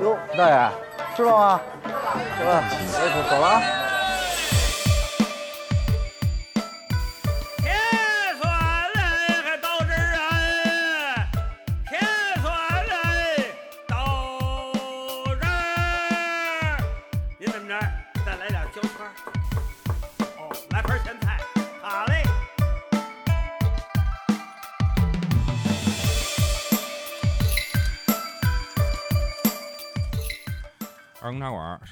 [0.00, 0.70] 哟，大爷，
[1.16, 1.60] 吃了吗？
[2.36, 2.62] 吃了，
[3.28, 3.81] 走了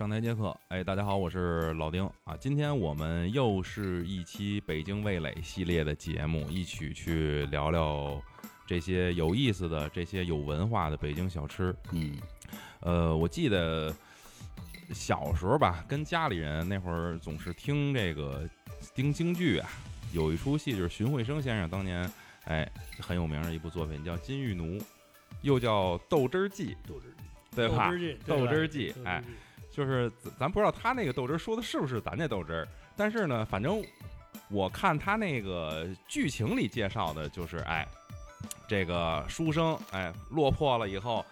[0.01, 2.03] 上台接客，哎，大家好，我是老丁。
[2.25, 2.35] 啊。
[2.41, 8.19] 今天我们又是一期北京味蕾系列的节目，一起去聊聊
[8.67, 11.77] 这些有意思的、这些有文化的北京小吃。
[11.93, 12.17] 嗯，
[12.81, 13.95] 呃，我记得
[14.91, 18.49] 小时候吧，跟家里人那会儿总是听这个
[18.95, 19.69] 听京剧啊，
[20.15, 22.11] 有一出戏就是荀慧生先生当年
[22.47, 22.67] 哎
[23.01, 24.79] 很有名的一部作品叫《金玉奴》，
[25.43, 27.13] 又叫《豆汁儿记》，豆汁儿
[27.55, 27.95] 对吧？
[27.95, 29.23] 记，豆汁儿记豆，哎，
[29.71, 33.83] 就是咱不知道他那个豆汁儿说的是不是咱这豆汁儿，但是呢，反正
[34.49, 37.87] 我看他那个剧情里介绍的就是，哎，
[38.69, 41.25] 这个书生哎落魄了以后，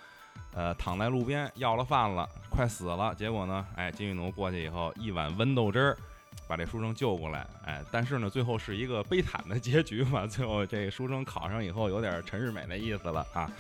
[0.54, 5.96] 呃，躺在路边要了饭了，快死了，结果呢，哎，金玉奴过去以后一碗温豆汁儿。
[6.46, 10.26] 把这书生救过来，哎，但是呢，最后是一个悲惨的结局嘛。
[10.26, 13.50] 最后这书生考上以后，有点陈世美的意思了啊。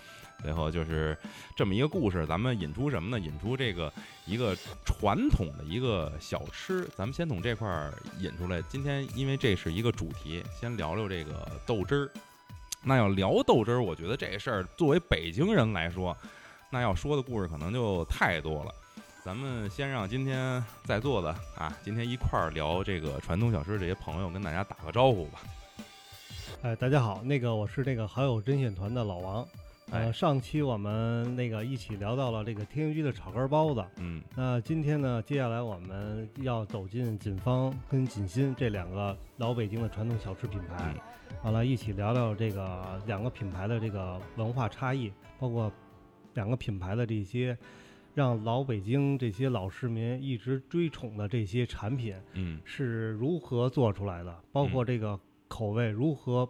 [0.42, 1.16] 最后就是
[1.56, 3.18] 这么一个故事，咱们引出什么呢？
[3.18, 3.92] 引出这个
[4.24, 8.62] 一个传统的一个小吃，咱们先从这块儿引出来。
[8.62, 12.10] 今天因为这是一个主题，先聊聊这个豆汁儿。
[12.80, 16.16] 那要聊豆汁儿，我觉得这事儿作为北京人来说，
[16.70, 18.72] 那要说的故事可能就太多了。
[19.24, 25.40] 咱们先让今天在座的啊，今天一块儿聊这个传统小吃这些朋友跟大家打个招呼吧。
[26.62, 29.46] 哎，大家好，那个我是那个好友针线团的老王。
[29.90, 30.06] 哎。
[30.06, 33.84] 呃，上期我们那个一起聊到了这个天鱼居的炒肝包子。
[33.96, 34.22] 嗯。
[34.36, 41.00] 那今天呢，接下来我们要走进锦芳跟锦新这两个老北京的传统小吃品牌，嗯。
[41.42, 45.70] 完了，一起聊聊这个两个品牌的这个文化差异，包括
[46.34, 47.56] 两个品牌的这些
[48.14, 52.60] 让老北京这些老市民一直追宠的这些产品，嗯。
[52.64, 56.48] 是如何做出来的，包括这个口味如何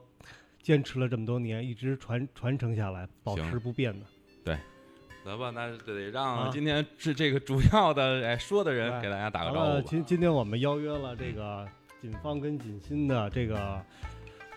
[0.69, 4.05] 坚持了这么多年，一直传传承下来，保持不变的。
[4.45, 4.55] 对。
[5.25, 6.51] 得吧，那就得让啊。
[6.53, 9.83] 今天是这个主要的哎说的人给大家打个，招呼吧。
[9.87, 11.67] 今今天我们邀约了这个
[11.99, 13.83] 锦芳跟锦新的这个，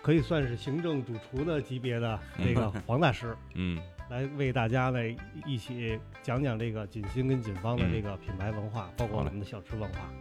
[0.02, 3.82] 可以算是行政主厨的级别的这个黄大师， 嗯。
[4.10, 5.00] 来为大家呢
[5.46, 7.94] 一起讲讲这个锦新跟锦芳的嗯。
[7.94, 10.12] 这个品牌文化，包括我们的小吃文化。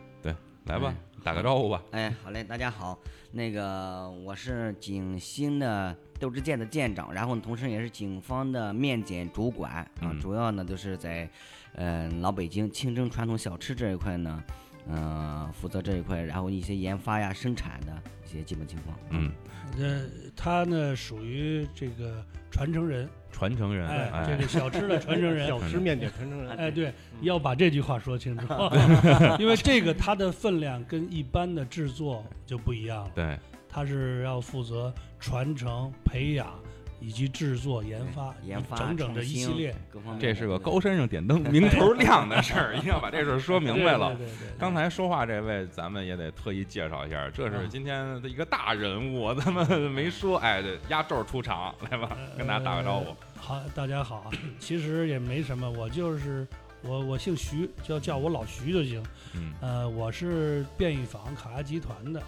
[0.71, 1.83] 来吧哎，打个招呼吧。
[1.91, 2.97] 哎，好嘞，大家好，
[3.33, 11.29] 那个我是景星的豆汁店的店长，然后同时也是警方的面点主管啊，嗯主要呢就是在，
[11.75, 14.41] 呃老北京清真传统小吃这一块呢，
[14.89, 17.93] 嗯、负责这一块，然后一些研发呀、生产的
[18.25, 18.99] 一些基本情况。
[19.11, 19.31] 嗯，
[19.79, 25.47] 呃，他呢属于这个传承人，传承人，哎，哎，这个小吃的传承人。
[25.49, 26.93] 小吃面点传承人，哎，对，
[27.23, 28.47] 要把这句话说清楚，
[29.39, 36.59] 因为这个它的分量跟一般的制作就不一样了，对，它是要负责传承、培养
[37.01, 44.15] 以及制作、研发，研发整整这一系列，各方面这是个高山上点灯，明头亮的事儿，一定要把这事儿说明白了。
[44.17, 53.07] 对对对对对刚才说话这位，咱们也得特意介绍一下，这是啊今天的一个大人物，咱们没说，哎，这压轴出场，来吧，跟大家打个招呼。
[53.07, 56.47] 呃好，大家好啊，其实也没什么，我就是
[56.83, 59.03] 我，我姓徐，叫叫我老徐就行。
[59.35, 62.23] 嗯呃，我是便宜坊卡亚集团的，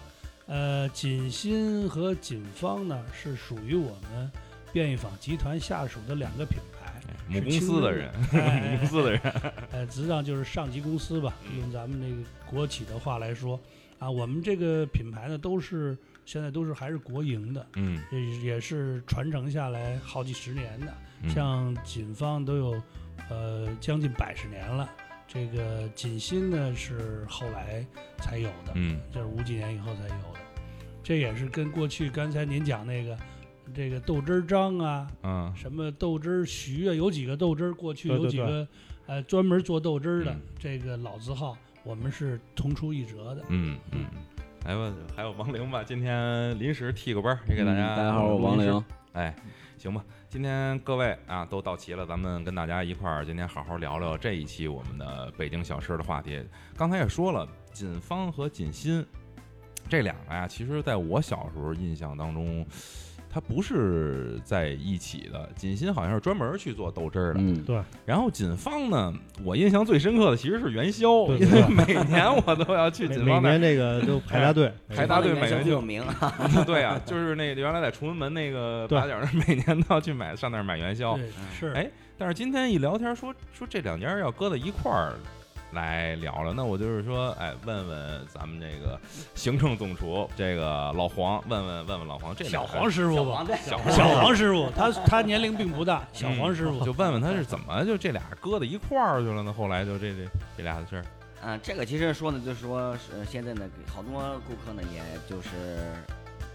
[0.47, 4.33] 呃，锦鑫和锦芳呢是属于我们
[4.73, 9.21] 便宜坊集团下属的两个品牌， 哎 母公司的人，哎母公司的人，
[9.71, 13.61] 呃，实际上就是上级公司吧，嗯用咱们那个国企的话来说，
[13.99, 20.87] 啊，我们这个品牌呢都是现在都是还是国营的，嗯也也是传承下来好几十年的。
[21.25, 22.83] 嗯像锦芳都有
[23.31, 24.91] 呃将近百十年了，
[25.29, 27.87] 这个锦新呢是后来
[28.19, 30.41] 才有的，嗯就是五几年以后才有的。
[31.01, 33.17] 这也是跟过去刚才您讲那个
[33.75, 38.69] 这个豆汁儿张啊，嗯什么豆汁儿徐啊，有几个豆汁儿，过去对对对有几个
[39.07, 43.45] 呃专门做豆汁儿的嗯这个老字号，我们是同出一辙的。
[43.49, 44.05] 嗯嗯，
[44.65, 47.95] 来吧，还有王玲吧，今天临时替个班儿，也给大家。
[47.95, 48.85] 嗯大家好，我王玲。。
[49.13, 49.35] 哎，
[49.77, 56.43] 行吧，今天各位啊都到齐了，咱们跟大家一块儿今天好好聊聊这一期我们的北京小吃的话题。
[56.77, 59.05] 刚才也说了，锦芳和锦新
[59.89, 62.65] 这两个呀，其实在我小时候印象当中，
[63.33, 65.49] 它不是在一起的。
[65.57, 69.13] 锦心好像是专门去做豆汁儿的，嗯，对，然后锦芳呢，
[69.43, 75.73] 我印象最深刻的其实是元宵，对因为每年我都要去每每锦芳那儿年这个都排大队，排大队每年就。
[75.73, 76.05] 有名，
[76.67, 81.17] 对啊，就是那原来在崇文门那个对八角那儿，每年都要去买上那儿买元宵。
[81.17, 85.15] 对，是，哎但是今天一聊天说说这两家要搁在一块儿
[85.73, 88.99] 来聊了，那我就是说，哎，问问咱们这个
[89.35, 99.53] 行政总厨这个老黄，问问问问老黄，这小黄师傅吧，小黄师傅，他他年龄并不大，小黄师傅就问问他是怎么就这俩搁在一块儿去了呢？
[99.53, 100.27] 后来就这这
[100.57, 101.05] 这俩的事儿，
[101.43, 105.49] 嗯，这个其实说呢，就是说是现在呢，好多顾客呢，也就是，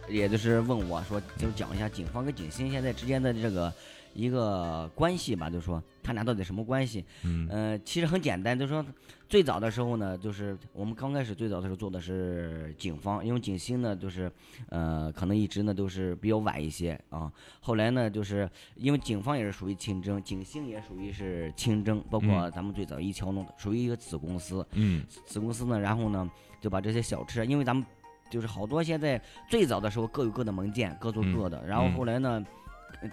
[0.07, 3.73] 也就是问我说，就讲一下警方跟景星现在之间的这个
[4.17, 7.05] 一个关系吧，就说他俩到底什么关系？
[7.23, 8.83] 嗯呃，其实很简单，就是说
[9.29, 14.31] 最早的时候呢，就是我们刚开始最早的时候做的是警方，因为警星呢，就是
[14.69, 17.31] 呃，可能一直呢都是比较晚一些啊。
[17.59, 24.65] 后来呢，就是因为警方也是属于清征，警星也属于是清征，包括嗯咱们最早一桥弄的，属于一个子公司。
[24.71, 26.27] 嗯子公司呢，然后呢
[26.59, 27.85] 就把这些小吃，因为咱们
[28.31, 32.45] 就是好多现在最早的时候各有各的门店，各做嗯各的，然后嗯后来呢，呃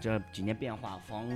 [0.00, 1.26] 这几年变化，房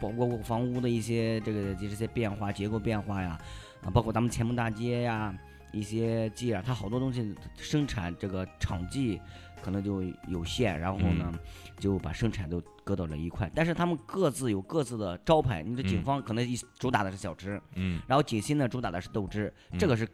[0.00, 3.38] 包括房屋的一些这个这些变化，结构变化呀，
[3.82, 5.34] 啊，包括咱们前门大街呀。
[5.72, 9.20] 一些街啊，它好多东西生产这个场地
[9.60, 11.38] 可能就有限，然后呢，嗯
[11.78, 13.50] 就把生产都搁到了一块。
[13.54, 20.08] 但是他们各自有各自的招牌，你的警嗯方可能一主打的是小吃，嗯然后锦新呢主打的是豆汁，这嗯个是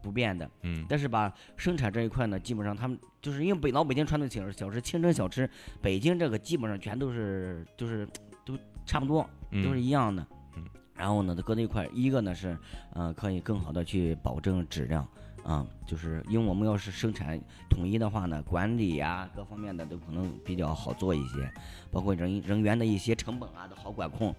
[0.00, 0.48] 不变的。
[0.62, 5.48] 嗯但是吧，生产这一块呢，基本上他们就是因为北老北京传统小小吃清真小吃，
[5.80, 8.06] 北京这个基本上全都是就是
[8.44, 10.26] 都差不多，嗯，都是一样的。
[10.56, 12.54] 嗯然后呢，都搁在一块儿，一个呢是，
[12.92, 15.08] 呃，可以更好的去保证质量，
[15.42, 17.40] 啊、就是因为我们要是生产
[17.70, 21.50] 统一的话呢，管理呀、各方面的都可能比较好做一些，
[21.90, 24.34] 包括人人员的一些成本啊都好管控，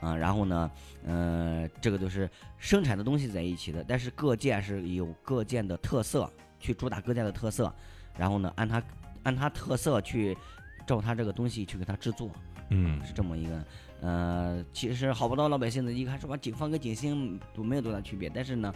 [0.00, 0.70] 啊、然后呢，
[1.06, 2.28] 呃，这个都是
[2.58, 6.30] 生产的东西在一起的，但是各件是有各件的特色，
[6.60, 7.74] 去主打各件的特色，
[8.22, 8.80] 然后呢，按他
[9.24, 10.38] 按他特色去
[10.86, 12.30] 照他这个东西去给他制作，
[12.70, 13.64] 嗯是这么一个，
[14.00, 18.72] 呃，其实好不多老百姓呢，一看说吧，警方跟警星都没有多大区别，但是呢，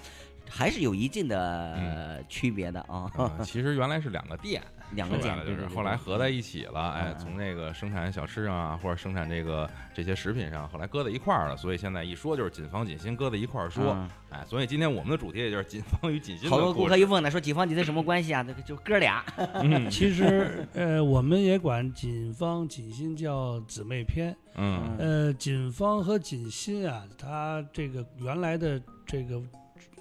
[0.51, 1.39] 还是有一定的、
[1.75, 4.61] 呃区别的啊，啊其实原来是两个店，
[4.93, 14.09] 两个店说白了就是后来合在一起了，哎，从那个生产小吃上啊，或者生产这个这些食品上，后来搁在一块儿了，所以现在一说就是锦方锦心搁在一块儿说，嗯。
[14.29, 18.43] 哎，所以今天我们的主题也就是锦方与锦心好多顾客一问呢，说锦方锦心什么关系啊？
[18.43, 19.25] 那个就哥俩，
[19.55, 19.88] 嗯。
[19.91, 24.37] 其实呃，我们也管锦方锦心叫姊妹篇。
[24.56, 24.97] 嗯。
[24.99, 29.41] 呃，锦方和锦心啊，它这个原来的这个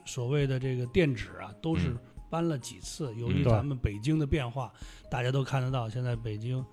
[0.06, 1.98] 所谓的这个店址啊，都是嗯
[2.36, 3.16] 搬了几次。
[3.16, 4.70] 由嗯于咱们北京的变化，
[5.10, 6.64] 大家都看得到，现在北京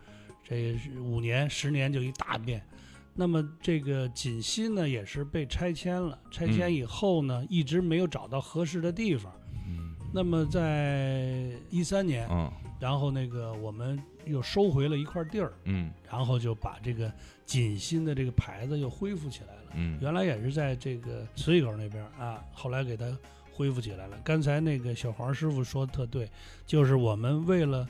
[0.43, 2.61] 这是五年、十年就一大变。
[3.15, 6.19] 那么这个锦新呢，也是被拆迁了。
[6.33, 9.33] 拆迁嗯以后呢，一直没有找到合适的地方。
[9.69, 12.51] 嗯那么在一三年，嗯
[12.81, 17.11] 然后那个我们又收回了一块地儿，嗯然后就把这个
[17.47, 19.63] 锦新的这个牌子又恢复起来了。
[19.75, 23.07] 嗯原来也是在这个磁器口那边啊，后来给它
[23.53, 24.19] 恢复起来了。
[24.25, 26.31] 刚才那个小黄师傅说的特对，
[26.67, 27.87] 就是我们为了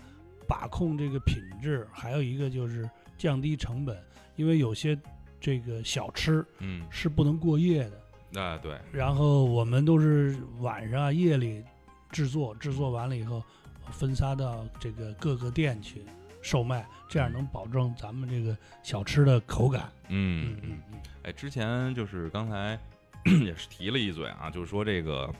[0.46, 3.96] 把控这个品质，还有一个就是降低成本，
[4.36, 4.98] 因为有些
[5.40, 7.88] 这个小吃嗯，是不能过夜
[8.32, 11.62] 的，啊对，然后我们都是晚上啊夜里
[12.10, 13.42] 制作，制作完了以后
[13.90, 16.04] 分发到这个各个店去
[16.42, 19.90] 售卖，这样能保证咱们这个小吃的口感。
[20.08, 21.00] 嗯嗯嗯。
[21.22, 22.78] 哎，之前就是刚才
[23.44, 25.32] 也是提了一嘴啊，就是说这个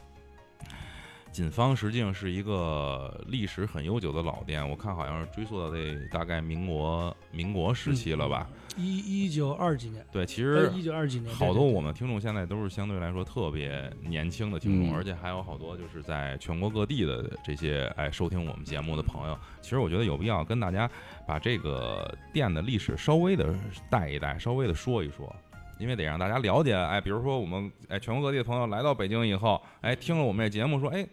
[1.33, 8.47] 锦芳实际上是一个历史很悠久的老店，我看好像是追溯到这大概民国民国时期了吧？
[8.77, 19.39] 一一九二几年，对，其呃，实一九二几年，好多我们听众现在都是相对来说特别年轻的听众，嗯而且还有好多就是在全国各地的这些哎收听我们节目的朋友。
[19.63, 20.89] 其实我觉得有必要跟大家
[21.27, 23.55] 把这个店的历史稍微的
[23.89, 25.35] 带一带，稍微的说一说。
[25.79, 31.05] 因为得让大家了解，哎，比如说我们哎全国各地的朋友来到北京以后，哎，听了我们这节目说，哎，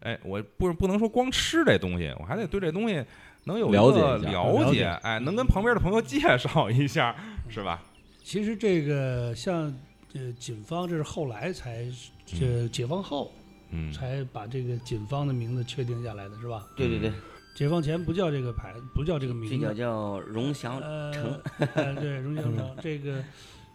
[0.00, 3.04] 哎，我不不能说光吃这东西，我还得对这东西
[3.44, 7.14] 能有一了解个了解，哎，能跟旁边的朋友介绍一下，
[7.48, 7.82] 是吧？
[8.22, 9.74] 其实这个像
[10.14, 11.86] 呃警方，这是后来才
[12.24, 13.32] 这解放后
[13.70, 16.66] 嗯，才把这个警方的名字确定下来的，是吧？
[16.76, 17.12] 对对对，
[17.54, 21.40] 解放前不叫这个牌，不叫这个这叫名字，叫荣祥呃城，
[21.74, 23.22] 呃对，荣祥城这个。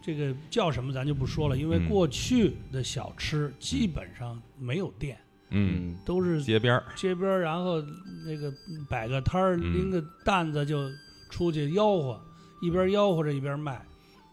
[0.04, 5.18] 这个叫什么咱就不说了，因为嗯过去的小吃基本上没有店，
[5.56, 7.82] 嗯，都是街边儿，街边儿，然后
[8.26, 8.54] 那个
[8.90, 10.92] 摆个摊儿，嗯拎个担子就
[11.30, 12.22] 出去吆喝，
[12.62, 13.82] 一边吆喝着一边卖。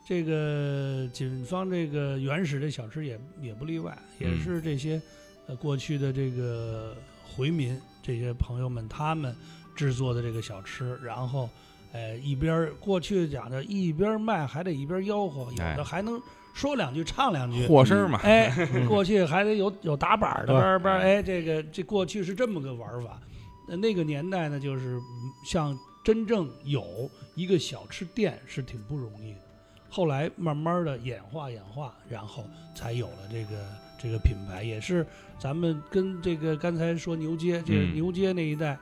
[0.05, 5.01] 这个锦芳这个原始的小吃也也不例外，也嗯是这些
[5.47, 9.33] 呃过去的这个回民这些朋友们他们
[9.77, 11.49] 制作的这个小吃，然后
[11.93, 15.77] 呃一边过去讲的一边卖还得一边吆喝，有哎。
[15.77, 16.21] 的还能
[16.53, 17.67] 说两句唱两句。
[17.67, 18.51] 和声嘛，哎，
[18.89, 23.21] 过去还得有有打板的，对叭儿叭儿，哎，这个这过去是这么个玩法。
[23.69, 29.39] 那那个年代呢，就是嗯像真正有一个小吃店是挺不容易的。
[29.89, 32.45] 后来慢慢的演化演化，然后
[32.75, 33.57] 才有了这个
[34.03, 35.07] 这个品牌，也是
[35.39, 38.77] 咱们跟这个刚才说牛街，这个嗯牛街那一带，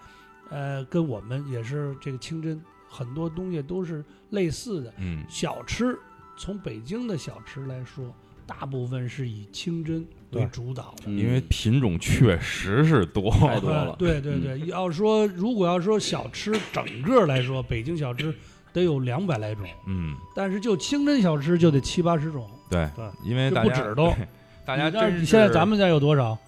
[0.50, 4.92] 呃，跟我们也是这个清真很多东西都是类似的。
[4.98, 5.98] 嗯小吃，
[6.40, 8.02] 从北京的小吃来说，
[8.46, 11.10] 大部分是以清真为主导的。
[11.10, 18.34] 因为品种确实是多，太多了呃 对对对，要说如果要说小吃整个来说，北京小吃
[18.72, 24.10] 得有两百来种，嗯，但是就清真小吃就得七八十种，对对，因为大家不止都
[24.64, 26.38] 大家你那儿真是现在咱们家有多少？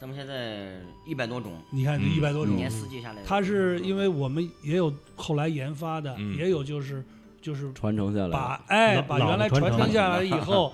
[0.00, 7.04] 咱们现在一百多种，你看这嗯一百多种一年，四季下来，它是因为我们也有后来研发的，嗯也有就是
[7.42, 8.60] 就是传承下来把。
[8.68, 10.72] 哎把原来传承下来以后，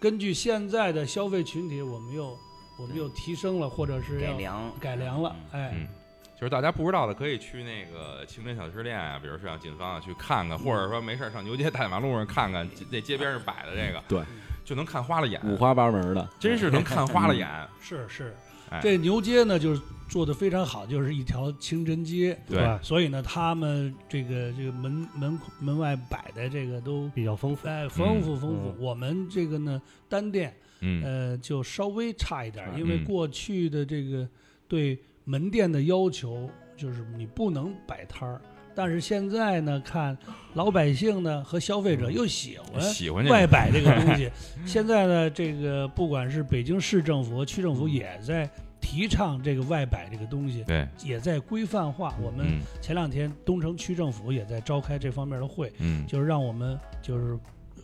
[0.00, 2.36] 根据现在的消费群体，我们又
[2.78, 5.86] 我们又提升了，或者是改良改良了，哎，嗯，
[6.34, 14.22] 就是大家不知道的，可以去那个清真小吃店啊，比如说像锦芳啊去看看，或者说没事儿上牛街大马路上看看，那街边上摆的这个，对，
[14.64, 17.48] 就能看花了眼，五花八门的，真是能看花了眼。
[17.80, 18.34] 是是
[18.72, 27.68] 哎，这牛街呢就是做的非常好，就是一条清真街，对，所以呢，他们这个这个门门门外摆的这个都比较丰富。
[27.68, 28.68] 哎丰富丰富。
[28.68, 28.76] 嗯。
[28.78, 31.02] 我们这个呢单店嗯。
[31.02, 33.04] 呃就稍微差一点儿，因为嗯。
[33.04, 34.28] 过去的这个
[34.68, 38.40] 对门店的要求就是你不能摆摊儿，
[38.74, 40.16] 但是现在呢，看
[40.54, 44.30] 老百姓呢和消费者又喜欢喜欢，外摆这个东西。
[44.66, 48.48] 现在呢，这个不管是北京市政府和区政府也在
[48.80, 52.14] 提倡这个外摆这个东西，对，也在规范化。
[52.20, 52.60] 我们嗯。
[52.80, 57.38] 前两天东城区政府也在召开这方面的会，嗯，就是让我们就是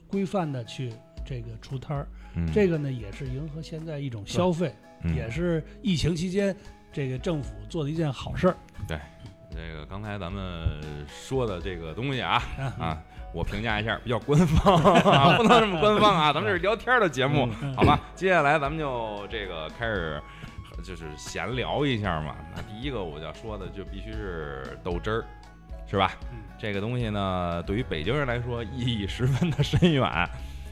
[0.06, 0.92] 规范的去
[1.24, 2.08] 这个出摊儿。
[2.34, 2.50] 嗯。
[2.52, 5.14] 这个呢，也是迎合现在一种消费，嗯。
[5.14, 6.54] 也是疫情期间
[6.92, 8.56] 这个政府做的一件好事儿
[9.50, 12.74] 这个刚才咱们说的这个东西啊啊。
[12.80, 12.98] 啊，
[13.32, 14.74] 我评价一下，比较官方，
[15.12, 17.98] 啊，不能这么官方啊，咱们这是聊天的节目，嗯好吧？
[18.14, 20.20] 接下来咱们就这个开始。
[20.80, 25.24] 就是闲聊一下嘛，那第一个我要说的就必须是豆汁儿，
[25.88, 26.12] 是吧？
[26.30, 30.08] 嗯这个东西呢，对于北京人来说意义十分的深远。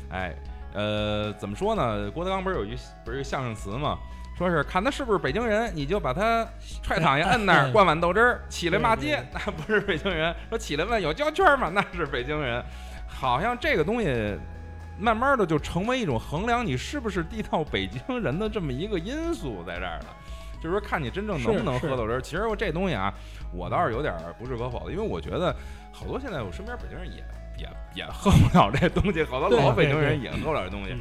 [0.08, 0.32] 哎，
[0.74, 2.08] 呃，怎么说呢？
[2.12, 3.98] 郭德纲不是有一句不是有相声词吗？
[4.36, 6.46] 说是看他是不是北京人，你就把他
[6.82, 10.34] 踹躺下，摁那儿，灌碗豆汁儿，起来骂街，那 不是北京人。
[10.50, 11.70] 说起来问有胶圈吗？
[11.72, 12.62] 那是北京人。
[13.08, 14.36] 好像这个东西，
[14.98, 20.06] 慢慢的就成为一种衡量你是不是地道北京人的这么一个因素在这儿了。
[20.62, 22.20] 就是说，看你真正能不能喝豆汁儿。
[22.20, 23.12] 其实我这东西啊，
[23.54, 25.54] 我倒是有点儿不置可否的，因为我觉得
[25.92, 27.24] 好多现在我身边北京人也
[27.58, 30.92] 也也喝不了这东西，好多老北京人也喝不了这东西。
[30.92, 31.00] 嗯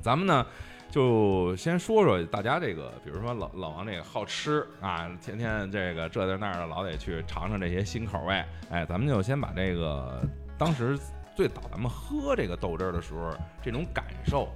[0.00, 0.44] 咱们呢，
[0.92, 8.44] 就先说说大家这个，比如说老老王这个好吃啊，天天这个这的那儿的，老得去尝尝这些新口味。
[8.68, 10.20] 哎，咱们就先把这个
[10.58, 10.98] 当时
[11.34, 13.30] 最早咱们喝这个豆汁儿的时候
[13.62, 14.46] 这种感受，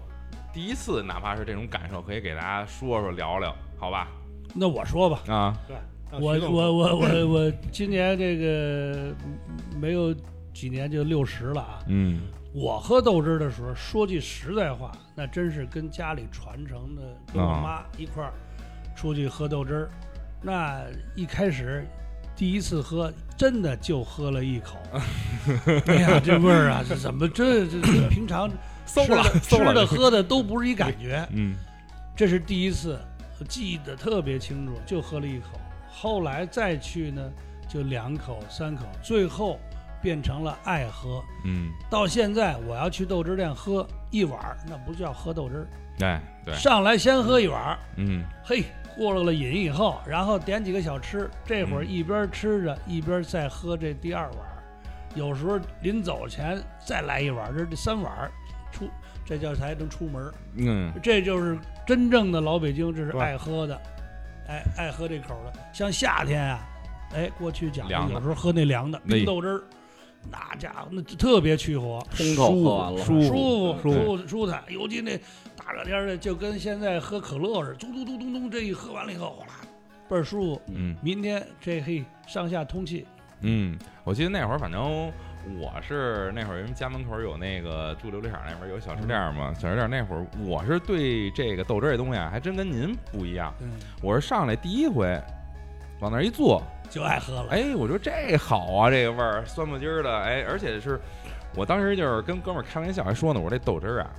[0.53, 4.09] 第一次哪怕是这种感受，可以给大家说说聊聊，好吧？
[4.55, 5.75] 那我说吧，啊，对
[6.21, 9.15] 我我我我我今年这个
[9.81, 10.15] 没有
[10.53, 11.79] 几年就六十了啊。
[11.89, 12.21] 嗯
[12.53, 18.33] 我喝豆汁儿的时候，说句实在话，那真是跟家里传承的，跟我啊妈一块儿
[18.95, 19.91] 出去喝豆汁儿。
[20.43, 21.85] 那一开始
[22.37, 24.77] 第一次喝，真的就喝了一口。
[25.87, 28.51] 哎呀，这味儿啊，这怎么这这这平常
[28.85, 31.27] 馊了吃的喝的都不是一感觉。
[31.33, 31.57] 嗯
[32.15, 33.01] 这是第一次，
[33.49, 35.59] 记得特别清楚，就喝了一口。
[35.91, 37.23] 后来再去呢，
[37.67, 39.59] 就两口、三口，最后
[40.07, 41.21] 变成了爱喝。
[41.45, 45.67] 嗯，到现在，我要去豆汁店喝一碗儿，那不叫喝豆汁儿，
[46.07, 48.23] 哎对，上来先喝一碗儿，嗯。
[48.45, 48.63] 嘿，
[48.97, 54.63] 过了了瘾以后，然后点几个小吃，这会儿嗯一边吃着一边再喝这第二碗儿，
[55.17, 58.31] 有时候临走前再来一碗儿，这是第三碗儿，
[58.71, 58.89] 出
[59.25, 60.33] 这叫才能出门儿。
[60.55, 60.93] 嗯。
[61.03, 63.75] 这就是真正的老北京，这是爱喝的，
[64.47, 65.53] 哎，爱喝这口的。
[65.73, 66.61] 像夏天啊，
[67.13, 69.63] 哎，过去讲有时候喝那凉的冰豆汁儿，
[70.31, 74.63] 那家伙那特别去火，通口喝完了，舒舒服舒舒服舒坦。
[74.69, 75.19] 尤其那
[75.57, 79.53] 大热天的，就跟现在喝可乐似的，嘟嘟嘟嘟嘟，这一喝完了以后，哗啦，
[80.09, 80.63] 倍儿舒服。
[80.69, 83.07] 嗯明天这嘿上下通气，
[83.41, 85.13] 嗯，我记得那会儿，反正
[85.61, 93.55] 我是那会儿，因为家门口有那个住琉璃厂那边有小吃店嘛，小吃店那会儿我是对这个豆汁儿这东西啊，还真跟您不一样。
[93.61, 93.71] 嗯，
[94.03, 95.07] 我是上来第一回
[96.01, 97.49] 往那儿一坐，就爱喝了。
[97.51, 101.01] 哎，我说这好啊，这个味儿酸不唧儿的，哎，而且是
[101.55, 104.11] 我当时就是跟哥们儿开玩笑还说呢，我说这豆汁儿啊，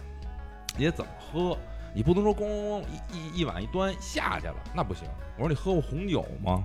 [0.78, 1.58] 你得怎么喝？
[1.94, 5.08] 你不能说咣咣咣一一一碗一端下去了，那不行。
[5.36, 6.64] 我说你喝过红酒吗？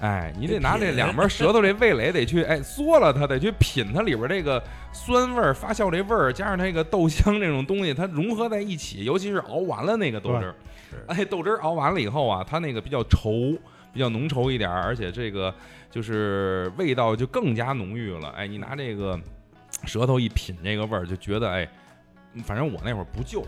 [0.00, 4.62] 哎，你得拿这两边舌头这味蕾得去哎嗦了它，得去品它里边这个
[4.92, 10.54] 酸味儿、发酵这味儿，加上那个豆香这种东西，它融合在一起，尤其是熬完了那个豆汁儿，
[11.06, 13.56] 哎，豆汁儿熬完了以后啊，它那个比较稠，
[13.96, 15.52] 比较浓稠一点儿，而且这个
[15.90, 18.28] 就是味道就更加浓郁了。
[18.36, 19.18] 哎，你拿这个
[19.86, 21.66] 舌头一品这个味儿，就觉得哎，
[22.44, 23.42] 反正我那会儿不就，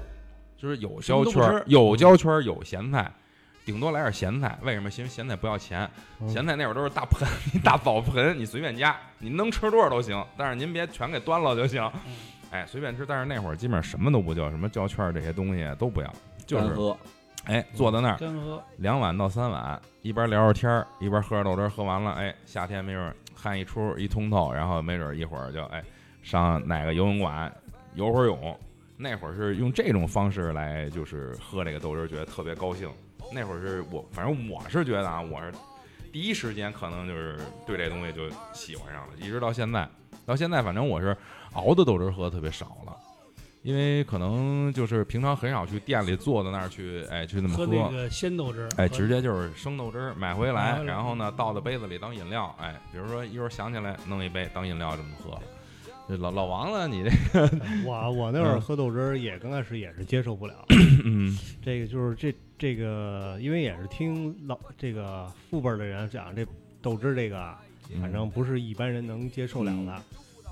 [0.57, 3.12] 就是有焦圈儿，有焦圈儿，有咸菜。
[3.67, 4.88] 顶多来点咸菜，为什么？
[4.97, 5.87] 因为咸菜不要钱，
[6.23, 11.87] 嗯咸菜那会儿都是大盆， 你大澡盆，你随便加，你能吃多少都行，但是您别全给端了就行。
[12.50, 13.05] 哎，随便吃。
[13.05, 16.11] 但是那会儿基本上什么都不叫，什么胶圈儿这些东西都不要，
[16.47, 16.97] 就是干喝，
[17.49, 25.83] 哎坐在那儿干喝，两碗到三碗，一边聊着天儿，一边喝着豆汁儿，喝完了，哎，夏天没准儿汗一出一通透，然后没准儿一会儿就哎
[26.23, 27.50] 上哪个游泳馆
[27.95, 28.57] 游会儿泳。
[29.00, 32.90] 那会儿是用这种方式来就是喝这个豆汁儿，觉得特别高兴。
[33.33, 35.52] 那会儿是我，反正我是觉得啊，我是
[36.12, 39.88] 第一时间可能就是对这东西就喜欢上了，一直到现在，
[40.26, 41.17] 到现在反正我是
[41.52, 42.88] 熬的豆汁儿喝的特别少了。
[43.68, 52.56] 因为可能就是平常很少去店里坐在那儿去，哎，去那么喝那个鲜豆汁儿，哎，直接就是生豆汁儿买回来，回来然后呢倒到杯子里当饮料。
[52.58, 55.38] 哎，比如说一会儿想起来弄一杯当饮料这么喝。
[56.08, 57.50] 这老老王呢，你这个
[57.84, 60.64] 我我那会儿嗯喝豆汁儿也刚开始也是接受不了，
[61.04, 66.43] 嗯 这个就是这这个，因为也是听老这个父辈的人讲，这
[66.80, 67.60] 豆汁这个啊
[68.00, 70.02] 反正不是一般人能接受了的。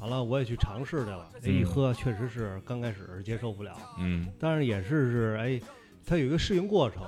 [0.01, 4.29] 完了，我也去尝试去了，哎，一嗯喝确实是刚开始接受不了，嗯。
[4.39, 5.61] 但是也是是哎，
[6.05, 7.03] 它有一个适应过程。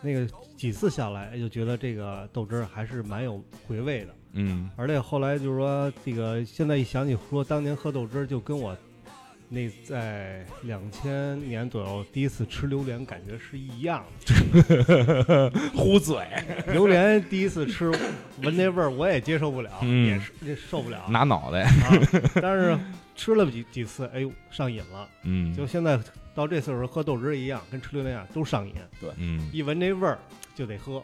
[0.00, 4.14] 那个几次下来，哎就觉得这个豆汁儿还是蛮有回味的。
[4.32, 4.70] 嗯。
[4.76, 8.76] 而且后来就是说，这个现在一想起说当年喝豆汁儿，就跟我
[9.54, 15.52] 那在两千年左右第一次吃榴莲感觉是一样的。
[15.72, 16.26] 呼嘴，
[16.66, 17.92] 榴莲第一次吃，
[18.42, 21.04] 闻那味儿我也接受不了，嗯也是也受不了。
[21.08, 21.88] 拿脑袋，啊，
[22.42, 22.76] 但是
[23.14, 25.08] 吃了几几次，哎呦上瘾了。
[25.22, 25.96] 嗯就现在
[26.34, 30.18] 到这岁数喝豆汁儿一样，跟吃榴莲一样都上瘾，对嗯，一闻那味儿
[30.56, 31.00] 就得喝。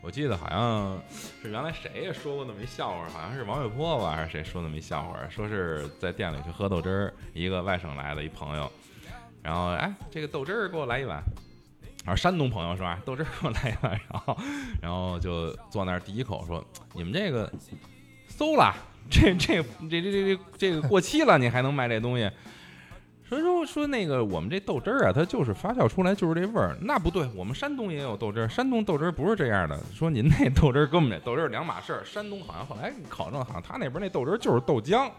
[0.00, 1.00] 我记得好像
[1.42, 8.70] 是原来谁也说过那么一笑话，好像是王玥波吧，还是谁说那么一笑话，说是在店里去喝豆汁儿，一个外省来的一朋友，
[9.42, 11.22] 然后哎，这个豆汁儿给我来一碗。
[12.04, 12.98] 啊，山东朋友是吧？
[13.04, 14.38] 豆汁儿给我来一碗，然后，
[14.80, 17.52] 然后就坐那儿第一口说：“你们这个
[18.28, 18.74] 馊了，
[19.10, 22.30] 这这这这这这这个过期了，你还能卖这东西？”
[23.28, 26.74] 说说说那个我们这豆汁儿啊，它就是发酵出来就是这味儿。
[26.80, 29.78] 那不对，我们山东也有豆汁儿，山东豆汁儿不是这样的。
[29.94, 32.02] 说您那豆汁儿跟我们这豆汁儿两码事儿。
[32.06, 35.10] 山东好像后来考证，好像他那边那豆汁儿就是豆浆，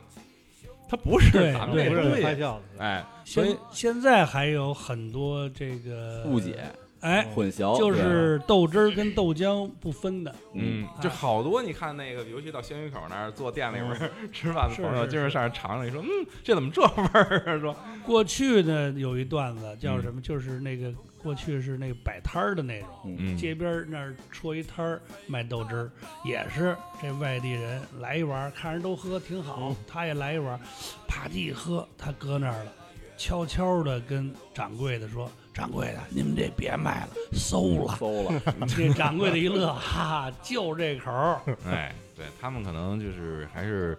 [0.90, 6.64] 它不是咱们这东西发酵的，哎，所以现现在还有很多这个误解、
[7.02, 16.08] 哎，混淆，就是豆汁儿跟豆浆不分的，嗯，就好多你看那个，尤其到鲜鱼口那儿坐店里边 吃饭的朋友，今儿上来尝尝，你说嗯，
[16.44, 17.58] 这怎么这味儿啊？
[17.62, 20.20] 说过去呢有一段子叫嗯什么？
[20.22, 25.92] 就是那个过去是那个摆摊儿的那种，嗯街边儿那儿戳一摊儿卖豆汁儿，
[26.26, 30.60] 也是这外地人来一碗儿，看人都喝挺好，他也来一碗儿，
[31.08, 32.74] 啪叽一喝，他搁那儿了，
[33.18, 37.96] 悄悄的跟掌柜的说：“掌柜的，你们这别卖了，馊了。
[37.98, 41.42] 馊了， 这掌柜的一乐，哈哈，就这口儿。
[41.66, 43.98] 哎，对他们可能就是还是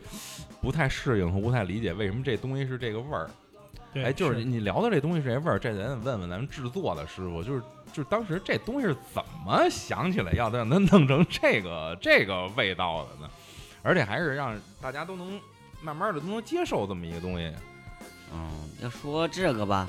[0.61, 3.29] 不太适应和不太理解为什么这东西是这个味儿。
[3.93, 13.31] 对，哎，就是你聊到这东西是这味儿，这咱得问问咱们制作的师傅，就是就是当时这东西是怎么想起来要让它弄成这个这个味道的呢？
[13.83, 15.41] 而且还是让大家都能
[15.83, 17.53] 慢慢的都能接受这么一个东西。
[18.33, 18.49] 嗯，
[18.81, 19.89] 要说这个吧，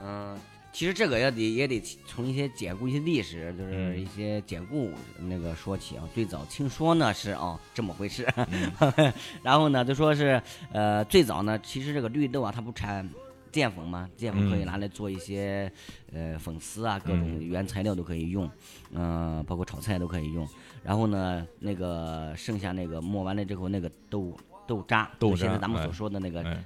[0.00, 0.36] 嗯、
[0.76, 3.98] 其实这个也得也得从一些典故一些历史，就是嗯。
[3.98, 6.06] 一些典故那个说起啊。
[6.14, 8.70] 最早听说呢是哦这么回事，嗯。
[9.42, 10.38] 然后呢就说是
[10.72, 13.08] 呃最早呢其实这个绿豆啊它不产
[13.50, 14.66] 淀粉吗，淀粉可以嗯。
[14.66, 15.72] 拿来做一些、
[16.12, 17.48] 呃粉丝啊各种嗯。
[17.48, 18.46] 原材料都可以用，
[18.92, 20.46] 嗯、包括炒菜都可以用。
[20.82, 24.36] 然后呢那个剩下那个磨完了之后那个豆
[24.66, 26.62] 豆渣，豆就现在咱们所说的那个哎，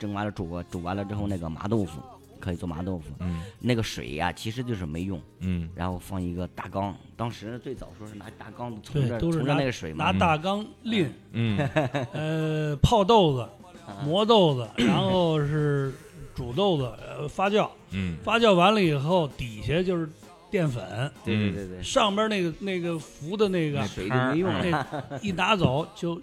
[0.00, 2.02] 蒸完了煮煮完了之后那个麻豆腐，
[2.44, 3.14] 可以做麻豆腐。
[3.20, 3.42] 嗯。
[3.58, 5.68] 那个水呀、其实就是没用，嗯。
[5.74, 6.94] 然后放一个大缸。
[7.16, 9.00] 当时最早说是拿大缸从
[9.44, 10.10] 那个水嘛。
[10.10, 11.58] 拿，大缸淋，嗯。
[12.12, 13.40] 呃，泡豆子、
[13.86, 14.04] 啊。
[14.04, 15.92] 磨豆子， 然后是
[16.34, 18.16] 煮豆子，呃，发酵，嗯。
[18.22, 20.08] 发酵完了以后，底下就是
[20.50, 24.86] 淀粉，对对对对，上边那个那个浮的那个水就没用了。
[25.10, 26.20] 那 一拿走就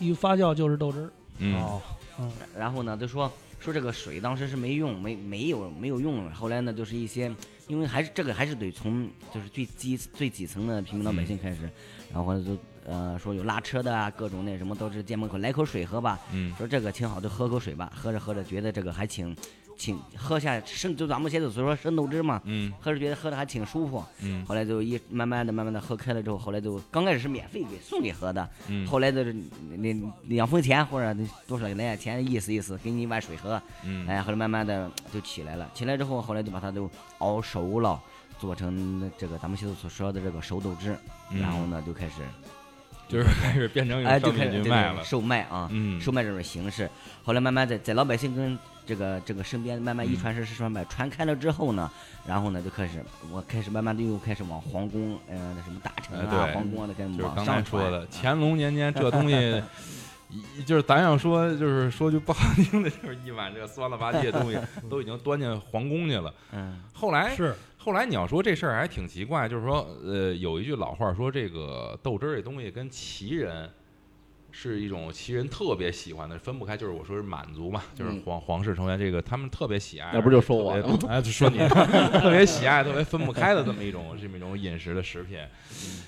[0.00, 1.12] 一发酵就是豆汁儿。
[1.38, 1.54] 嗯。
[1.62, 1.80] 哦，
[2.56, 6.30] 然后呢，就说说这个水当时是没用，没没有没有用。
[6.30, 7.34] 后来呢，就是一些，
[7.66, 11.70] 因为还是这个还是得从就是最基最底层的平民老百姓开始，
[12.12, 17.90] 然后就呃说有拉车的啊，各种那什么都是店门口来口水喝吧，嗯说这个挺好，就喝口水吧。
[17.94, 19.34] 喝着喝着觉得这个还挺
[19.76, 24.04] 挺喝下生，就咱们现在所说生豆汁嘛，嗯喝着觉得喝的还挺舒服。
[24.20, 33.60] 嗯后来就一慢慢的慢慢的喝开了之后，后来就刚开始是免费给送给喝的，嗯后来就是你你两分钱或者多少来点钱意思意思，给你一碗水喝。
[33.84, 38.00] 嗯哎，后来慢慢的就起来了，起来之后，后来就把它都熬熟了，
[38.38, 40.96] 做成这个咱们现在所说的这个熟豆汁，
[41.30, 42.22] 嗯然后呢就开始，
[43.08, 44.62] 就是开始变成有哎，就商开始
[45.04, 46.88] 售卖啊，嗯售卖这种形式。
[47.22, 51.90] 后来慢慢在在老百姓跟这个这个身边慢慢一嗯传十十传百，传开了之后呢，
[52.26, 57.64] 然后呢就开始我开始慢慢的又开始往皇宫，呃，那什么大臣啊、皇宫啊的开始往就是刚才上。
[57.64, 59.62] 说的，乾隆年间这东西，
[60.66, 64.58] 就是咱要说，就是说句不好听的，就是一碗这个酸了吧唧的东西
[64.90, 66.32] 都已经端进皇宫去了。
[66.52, 73.70] 嗯，后来，是，后来你要说这事儿还挺奇怪，就是说，呃，有一句老话说，这个豆汁儿这东西跟奇人
[74.56, 76.76] 是一种旗人特别喜欢的，分不开。
[76.76, 80.70] 就是我说是满族嘛，就是嗯皇皇室成员，这个他们特别喜爱，那不就说我
[81.08, 81.58] 哎，就说你
[82.20, 85.40] 特别喜爱、特别分不开的这么一种这么一种饮食的食品。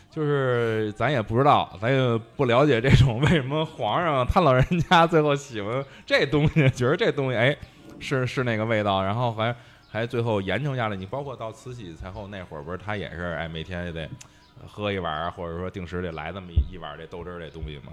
[0.09, 7.55] 就是咱也不知道，咱也不了解这种为什么皇上他老人家最后喜欢这东西，觉得这东西哎
[7.99, 9.55] 是是那个味道，然后还
[9.89, 10.97] 还最后研究下来。
[10.97, 14.09] 你包括到慈禧太后那会儿，不是他也是哎每天也得
[14.67, 17.93] 喝一碗啊，或者说定时得来这么一一碗这豆汁儿这东西嘛。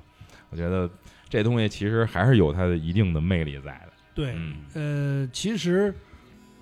[0.54, 0.88] 我觉得
[1.28, 3.94] 这东西其实还是有它的一定的魅力在的。
[4.14, 5.92] 对，嗯呃，其实，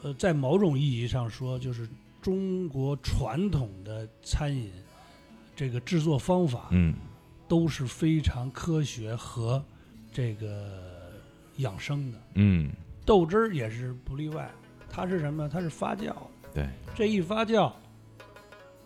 [0.02, 1.86] 呃，在某种意义上说，就是
[2.22, 4.72] 中国传统的餐饮
[5.54, 6.96] 这个制作方法嗯
[7.50, 9.62] 都是非常科学和
[10.10, 11.12] 这个
[11.58, 12.18] 养生的。
[12.36, 12.72] 嗯，
[13.06, 14.50] 豆汁儿也是不例外，
[14.90, 15.50] 它是什么？
[15.50, 16.16] 它是发酵。
[16.54, 17.70] 对，这一发酵，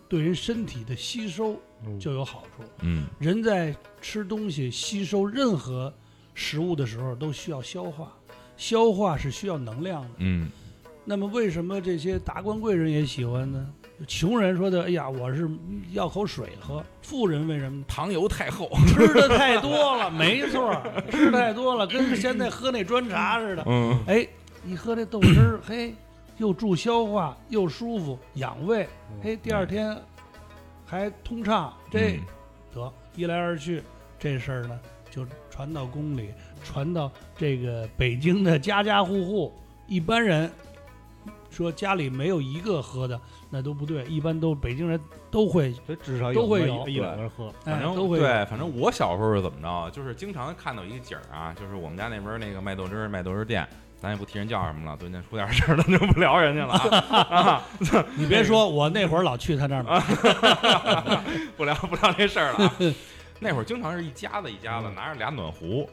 [0.08, 2.64] 对人身体的吸收嗯就有好处。
[2.82, 5.94] 嗯人在吃东西、吸收任何
[6.34, 8.12] 食物的时候，都需要消化，
[8.58, 10.10] 消化是需要能量的。
[10.20, 10.50] 嗯
[11.08, 13.68] 那么，为什么这些达官贵人也喜欢呢？
[14.08, 15.50] 穷人说的：“哎呀，我是
[15.92, 17.84] 要口水喝。”富人为什么？
[17.88, 18.70] 糖油太厚。
[18.88, 20.76] 吃的太多了，没错，
[21.12, 23.64] 吃太多了，跟现在喝那砖茶似的。
[23.68, 24.28] 嗯哎，
[24.66, 25.94] 一喝那豆汁儿，嘿，
[26.38, 28.88] 又助消化，又舒服，养胃。
[29.22, 29.98] 嘿，第二天
[30.86, 32.22] 还通畅，这嗯
[32.74, 33.82] 得一来二去，
[34.20, 36.32] 这事儿呢就传到宫里，
[36.64, 39.54] 传到这个北京的家家户户。
[39.88, 40.52] 一般人
[41.50, 43.20] 说家里没有一个喝的，
[43.50, 45.00] 那都不对，一般都北京人
[45.32, 47.48] 都会，至少都会有一两个人喝。
[47.64, 53.66] 哎反，正都会对，反正我小时候是怎么着，就是经常看到一个景儿啊，就是我们家那边那个卖豆汁儿卖豆汁儿店，
[54.06, 56.74] 咱也不提人叫什么了，最近出点事儿了，就不聊人家了
[57.10, 57.66] 啊，啊
[58.16, 60.00] 你别说，我那会儿老去他那儿买
[61.58, 62.76] 不聊不聊这事儿了啊。
[63.40, 65.90] 那会儿经常是一家子一家子拿着俩暖壶，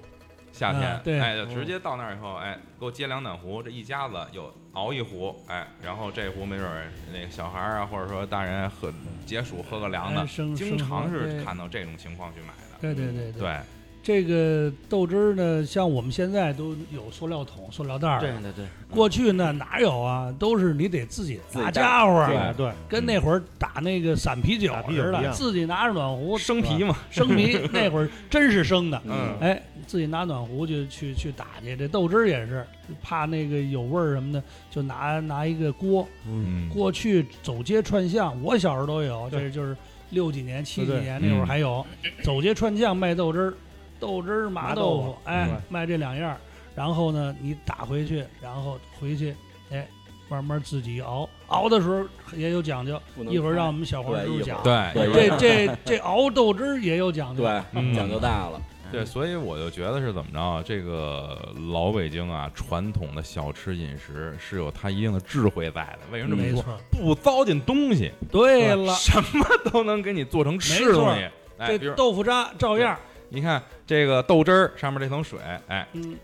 [0.52, 8.92] 夏天啊，对哎，就直接到那儿以后，哎，给我接两暖壶，这一家子又熬一壶，哎，然后这壶没准儿那个小孩儿啊，或者说大人喝
[9.24, 12.78] 解暑喝个凉的哎，经常是看到这种情况去买的。
[12.78, 13.56] 对对对对，
[14.02, 18.18] 这个豆汁儿呢，像我们现在都有塑料桶、塑料袋儿。
[18.18, 20.34] 对对对，过去呢哪有啊？
[20.38, 29.00] 都是你得自己拿家伙儿，对对，跟那会儿打那个散啤酒似的，自己拿着暖壶生啤嘛，生啤， 那会儿真是生的。
[29.06, 31.76] 嗯哎，自己拿暖壶就去去打去。
[31.76, 32.66] 这豆汁儿也是，
[33.00, 36.06] 怕那个有味儿什么的，就拿拿一个锅。
[36.26, 39.76] 嗯，过去走街串巷，我小时候都有，这就是
[40.10, 41.86] 六几年、七几年那会儿嗯还有，
[42.24, 43.54] 走街串巷卖豆汁儿，
[44.02, 46.36] 豆汁儿、麻麻豆腐，哎，卖这两样儿。
[46.74, 49.32] 然后呢，你打回去，然后回去，
[49.70, 49.86] 哎，
[50.28, 51.28] 慢慢自己熬。
[51.46, 52.04] 熬的时候
[52.36, 54.60] 也有讲究，一会儿让我们小黄师傅讲。
[54.64, 57.44] 对对这这 这熬豆汁儿也有讲究。
[57.44, 58.60] 对，嗯讲究大了。
[58.90, 60.62] 对，所以我就觉得是怎么着啊？
[60.66, 61.38] 这个
[61.70, 66.00] 老北京啊，传统的小吃饮食是有它一定的智慧在的。
[66.10, 66.56] 为什么这么说？
[66.56, 71.28] 没错，不糟践东西，对了， 什么都能给你做成吃的东西。
[71.58, 72.98] 哎，这豆腐渣照样。
[73.34, 76.14] 你看这个豆汁儿上面这层水，哎，嗯，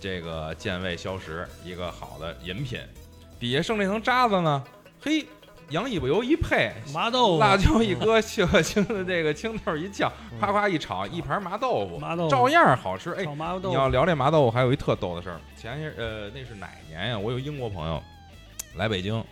[0.00, 2.80] 这个健胃消食，一个好的饮品。
[3.38, 4.64] 底下剩这层渣子呢，
[4.98, 5.26] 嘿，
[5.68, 13.12] 羊尾巴油一配，麻豆腐、辣椒一搁，青青的这个青豆一酱，夸夸一炒，一盘麻豆腐，麻豆腐照样好吃。
[13.12, 15.38] 哎，麻豆腐，你要聊这麻豆腐，还有一特逗的事儿。
[15.58, 17.18] 前些呃，那是哪年呀？
[17.18, 18.02] 我有英国朋友
[18.76, 19.22] 来北京，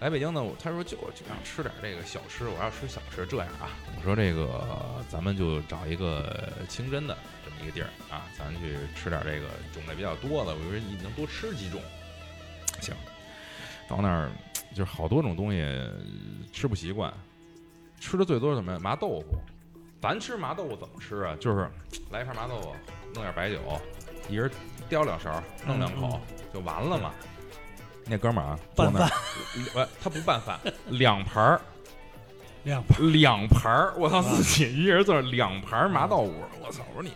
[0.00, 3.26] 来北京呢，我他说就就想吃点这个小吃，我要吃小吃。
[3.26, 10.54] 这样啊，我说这个咱们就找一个清真的这么一个地儿啊，咱去吃点这个种类比较多的。
[10.54, 11.80] 我说你能多吃几种，
[12.80, 12.94] 行。
[13.88, 14.30] 到那儿
[14.70, 15.66] 就是好多种东西
[16.52, 17.12] 吃不习惯，
[17.98, 18.78] 吃的最多是什么呀？
[18.80, 19.38] 麻豆腐。
[20.00, 21.36] 咱吃麻豆腐怎么吃啊？
[21.40, 21.68] 就是
[22.12, 22.76] 来一盘麻豆腐，
[23.14, 23.58] 弄点白酒，
[24.28, 24.48] 一人
[24.88, 26.20] 叼两勺，弄两口
[26.54, 27.12] 就完了嘛。
[28.08, 29.10] 那哥们儿啊，坐那儿，
[29.74, 31.60] 呃，他不拌饭，两盘儿，
[32.64, 36.32] 两盘两盘儿，我操，自己一人坐那儿两盘儿麻豆腐，
[36.64, 37.12] 我操，我说你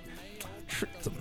[0.68, 1.18] 吃怎么？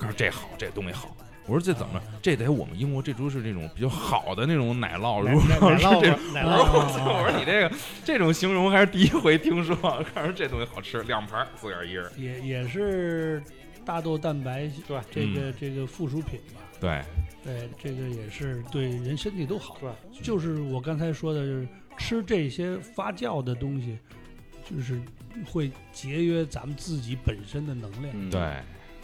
[0.00, 1.14] 他说这好，这东西好。
[1.44, 2.02] 我说这怎么了？
[2.22, 7.12] 这得我们英国这都是这种比较好的那种奶酪，如果奶酪是这吧奶酪我说我操！
[7.18, 7.72] 我说你这个
[8.04, 9.76] 这种形容还是第一回听说。
[10.14, 12.08] 看说这东西好吃，两盘儿自个儿一人。
[12.16, 13.42] 也也是
[13.84, 16.60] 大豆蛋白对这个这个附属品吧。
[16.80, 17.02] 对，
[17.42, 19.76] 对，这个也是对人身体都好。
[19.80, 19.90] 对，
[20.22, 23.98] 就是我刚才说的，就是吃这些发酵的东西，
[24.64, 25.00] 就是
[25.46, 28.40] 会节约咱们自己本身的能量，嗯对，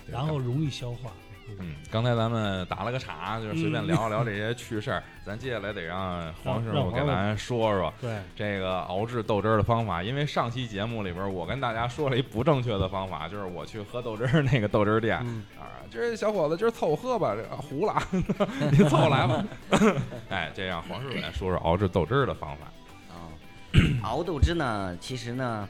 [0.06, 1.12] 然后容易消化。
[1.60, 5.02] 嗯，刚才咱们打了个岔，就是随便聊一聊这些趣事儿。
[5.24, 17.94] 咱接下来得让黄师傅给咱说说对，这个熬制豆汁儿的方法，因为上期节目里边我跟大家说了一不正确的方法，就是我去喝豆汁儿那个豆汁儿店嗯啊，今儿小伙子今儿凑合喝吧，这个糊了，
[18.72, 19.44] 你凑合来吧。
[20.30, 22.66] 哎，这让黄师傅来说说熬制豆汁儿的方法。
[23.10, 23.28] 啊，
[24.02, 25.68] 熬豆汁呢，其实呢，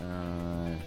[0.00, 0.78] 嗯、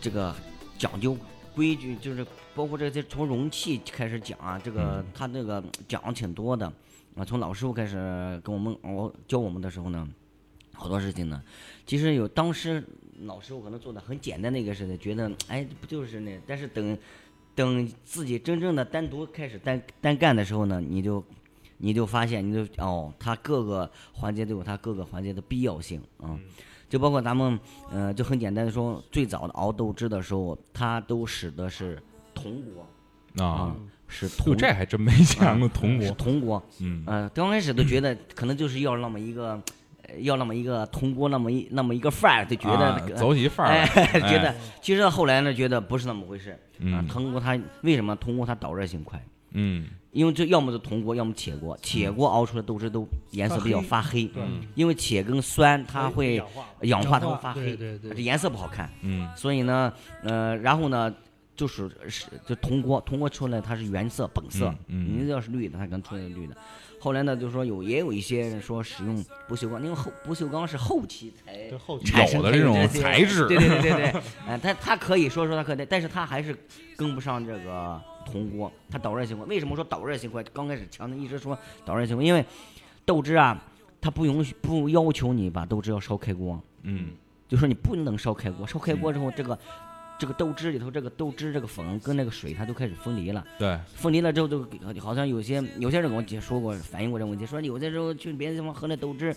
[0.00, 0.34] 这个
[0.78, 1.16] 讲究
[1.54, 6.72] 规矩，就是包括这些从容器开始讲啊，这个嗯他这个讲挺多的
[7.16, 7.24] 啊。
[7.24, 10.08] 从老师傅开始跟我们我教我们的时候呢，
[10.72, 11.42] 好多事情呢，
[11.84, 12.82] 其实有当时
[13.22, 16.96] 老师傅可能做的很简单的一个事情，觉得哎不就是那，但是等
[17.54, 21.22] 等自己真正的单独开始单单干的时候呢，你就
[21.78, 26.38] 你就发现，你就哦，它各个环节都有它各个环节的必要性啊。
[26.88, 27.58] 就包括咱们，
[27.90, 32.00] 呃，就很简单的说，最早的熬豆汁的时候，它都使的是
[32.44, 33.74] 铜锅啊，
[34.06, 36.16] 是铜， 这还真没见过 铜是锅。
[36.16, 36.62] 铜锅。
[36.80, 39.60] 嗯呃，刚开始都觉得可能就是要那么一个，
[40.06, 46.50] 呃要那么一个铜锅，那么一那么一个范儿，就觉得啊那个、走起范儿 哎，，觉得其实后来呢，觉得不是那么回事。
[46.50, 49.20] 啊嗯，铜锅它为什么铜锅它导热性快？
[49.56, 54.30] 嗯因为这要么是铜锅，要么铁锅，铁锅熬出来豆汁都颜色比较发黑，
[54.76, 56.40] 因为铁跟酸它会
[56.82, 58.88] 氧化，它会发黑，对对对这颜色不好看。
[59.02, 61.12] 嗯所以呢，呃，然后呢，
[61.56, 66.56] 就是是就铜锅，铜锅出来它是原色本色，嗯嗯你要是绿的，它可能出来是绿的。
[66.98, 71.70] 后来呢，就是说有也有一些人说使用不锈钢，因为后不锈钢是后期才
[72.04, 73.46] 产生的这种材质。
[73.46, 76.56] 对对对对对，呃， 它它可以说说它可以，但是它还是
[76.96, 79.44] 跟不上这个铜锅，它导热性快。
[79.46, 80.42] 为什么说导热性快？
[80.44, 82.44] 刚开始强调一直说导热性快，因为
[83.04, 83.62] 豆汁啊，
[84.00, 87.10] 它不允许不要求你把豆汁要烧开锅，嗯。
[87.46, 89.56] 就说你不能烧开锅，烧开锅之后，这个
[90.18, 94.66] 这个豆汁里头这个豆汁这个粉跟那个水它都开始分离了，对，分离了之后就
[95.00, 99.34] 好像有些有些人跟我姐说过反映过这个问题，说有些时候去别的地方喝那豆汁，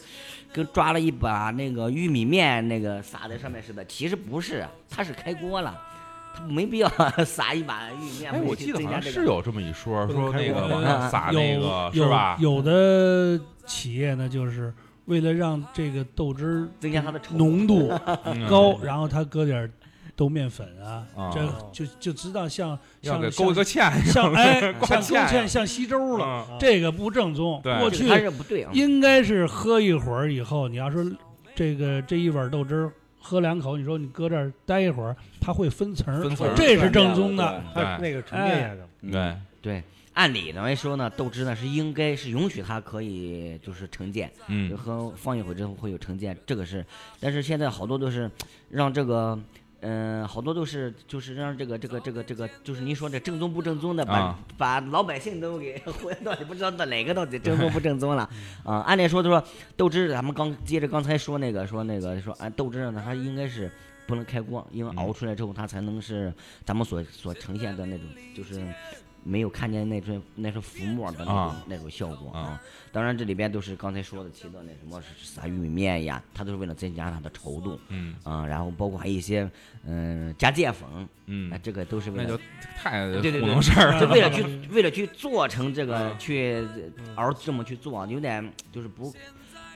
[0.54, 5.82] 跟抓了一把那个玉米面那个撒在上面似的，其实不是，它是开锅了。
[6.36, 6.88] 它没必要
[7.26, 12.38] 撒一把玉米面，哎，我记得好像是有这么一说，说那个往上撒那个有是吧？
[12.40, 14.72] 有有的企业呢，就是
[15.06, 17.92] 为了让这个豆汁增加它的稠浓度
[18.26, 19.72] 嗯高，然后他搁点儿
[20.18, 27.62] 豆面粉啊，啊这就就知道像像要给勾一个芡，像 哎挂像勾芡芡像稀粥了，嗯这个不正宗。
[27.64, 28.06] 对过去。
[28.74, 31.06] 应该是喝一会儿以后，你要说
[31.56, 37.64] 这个这一碗豆汁儿喝两口，你说你搁这儿待一会儿，它会分层，分层这是正宗的。
[37.76, 46.84] 它那个沉淀下的，对，对，按理来说呢，豆汁呢是应该是允许它可以就是沉淀，嗯喝放一会儿之后会有沉淀，这个是。
[47.20, 48.32] 但是现在好多都是
[48.70, 49.38] 让这个，
[49.88, 58.30] 嗯、好多都是就是让这个这个这个这个，就是您说这正宗不正宗的，把、啊把老百姓都给忽悠到底不知道到哪个到底正宗不正宗了
[58.66, 58.80] 啊。
[58.82, 59.42] 按理说就说
[59.78, 63.72] 豆汁，咱们刚接着刚才说那个说那个说，按豆汁呢，它应该是。
[64.08, 68.66] 不能开锅，因为熬出来之后，它才能是咱们所所呈现的那种，就是
[69.28, 72.62] 没有看见那种那是浮沫的那种、啊那种效果啊啊。
[72.92, 78.46] 当然，这里边都是刚才说的提到那什么撒玉米面呀，它都是为了增加它的稠度嗯啊。
[78.48, 79.48] 然后包括还有一些
[79.84, 80.88] 嗯、加淀粉，
[81.28, 82.40] 嗯那，这个都是为了
[82.76, 84.00] 太对对对糊弄事儿了。
[84.00, 86.66] 就为了去为了去做成这个嗯去
[87.16, 89.14] 熬这么去做，有点就是不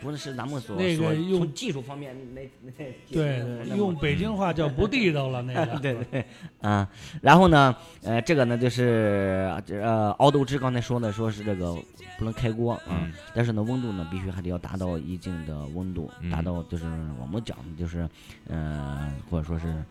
[0.02, 2.72] 不是咱们所所那个用技术方面那那
[3.12, 3.46] 对
[3.78, 5.78] 用北京话叫不地道了那个。
[5.80, 6.26] 对对
[6.62, 6.88] 啊，
[7.22, 11.74] 然后呢，呃，这个呢就是呃熬豆汁，刚才说的说是这个
[12.18, 16.86] 不能开锅啊，嗯但是呢温度呢必须还得要达到一定的温度，达嗯到就是
[17.20, 18.10] 我们讲的就是
[18.48, 19.84] 呃或者说是。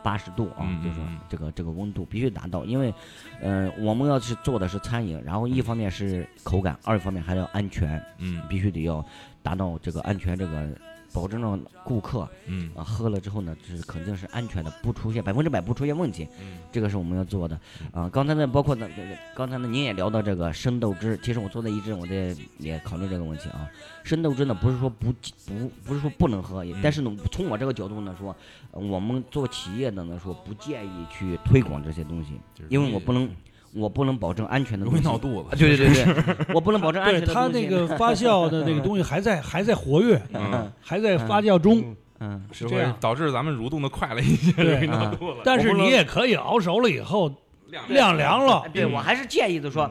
[0.00, 2.94] 八十度啊，就是这个这个温度必须达到，因为，
[3.42, 9.04] 呃，我们要是做的是餐饮，然后一方面是口感，二一方面还要安全，嗯必须得要
[9.42, 10.68] 达到这个安全，这个
[11.10, 17.58] 保证让顾客嗯啊喝了之后呢，就是肯定是安全的，不出现百分之百不出现问题，嗯这个是我们要做的
[17.92, 18.08] 啊。
[18.10, 18.86] 刚才呢，包括呢，
[19.34, 23.66] 刚才呢，您也聊到这个生豆汁，其实我做的一直我在也考虑这个问题啊。
[24.04, 25.10] 生豆汁呢，不是说不
[25.46, 28.36] 不不是说不能喝，但是呢，从我这个角度呢说，
[28.72, 33.28] 呃我们做企业的呢说不建议去推广这些东西，因为我不能
[33.74, 35.08] 我不能保证安全的容易东西。
[35.08, 35.48] 闹肚子。
[35.50, 35.56] 啊。
[35.58, 37.40] 对对对对， 我不能保证安全的东西。
[37.40, 41.94] 它那个发酵的那个 东西还在还在活跃，嗯，还在发酵中。
[42.20, 42.88] 嗯，是这样。
[42.88, 45.40] 就会导致咱们蠕动的快了一些，对容易闹啊肚子。
[45.44, 47.32] 但是你也可以熬熟了以后
[47.68, 48.62] 晾晾凉了。
[48.64, 48.92] 哎，对嗯。
[48.92, 49.88] 我还是建议的说，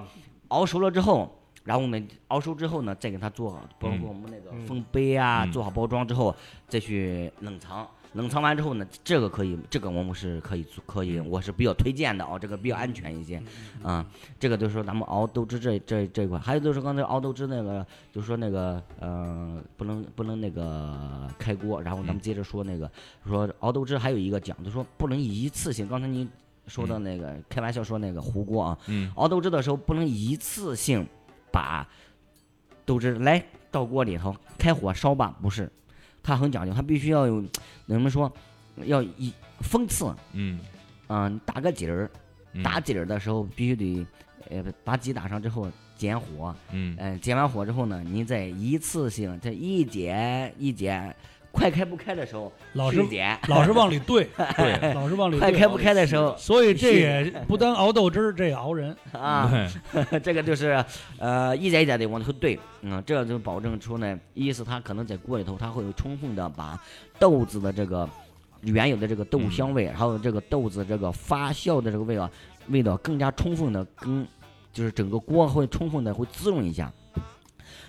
[0.49, 5.51] 熬熟了之后，然后我们熬熟之后呢，再给它做好，包括我们那个嗯封杯啊，嗯。
[5.53, 6.35] 做好包装之后，
[6.67, 7.87] 再去冷藏。
[8.17, 13.39] 冷藏完之后呢，这个可以，这个我们是可以做，可以，我是比较推荐的哦，这个比较安全一些，
[13.84, 14.03] 啊，
[14.39, 22.19] 这个就是说咱们熬豆汁这这这一块，还有就是刚才熬豆汁那个，就是说那个呃，不能不能那个开锅，然后咱们嗯。
[22.19, 22.91] 接着说那个，
[23.25, 26.27] 说熬豆汁还有一个讲，就说不能一次性，刚才您
[26.65, 27.03] 说的嗯。
[27.03, 29.12] 那个、开玩笑说那个糊锅啊，嗯。
[29.15, 31.08] 熬豆汁的时候不能一次性
[31.51, 31.88] 把
[32.84, 35.71] 豆汁来倒锅里头开火烧吧，不是，
[36.27, 37.41] 它很讲究，它必须要有，
[37.87, 38.29] 怎么说
[38.83, 40.59] 要一封刺，嗯。
[41.07, 42.11] 啊、打个底儿，
[42.51, 42.61] 嗯。
[42.61, 44.05] 打底儿的时候必须得，
[44.49, 46.97] 呃，把底打上之后减火，嗯。
[46.99, 51.15] 嗯、减完火之后呢，您再一次性这一减一减，
[51.51, 55.39] 快开不开的时候老是去减，老是往里兑， 对 老是往里兑。
[55.39, 58.95] 快开不开的时候所以这也 不单熬豆汁儿，这也熬人。
[59.12, 59.51] 啊。
[60.23, 60.83] 这个就是
[61.17, 66.79] 呃一点一点的往里头兑，嗯，这样就保证出呢，一是它可能在锅里头，它会有充分的把
[67.17, 68.07] 豆子的这个
[68.62, 72.29] 原有的这个豆香味，还有这个豆子这个发酵的这个味道，
[72.69, 74.27] 味道更加充分的跟
[74.71, 76.91] 就是整个锅会充分的会滋润一下。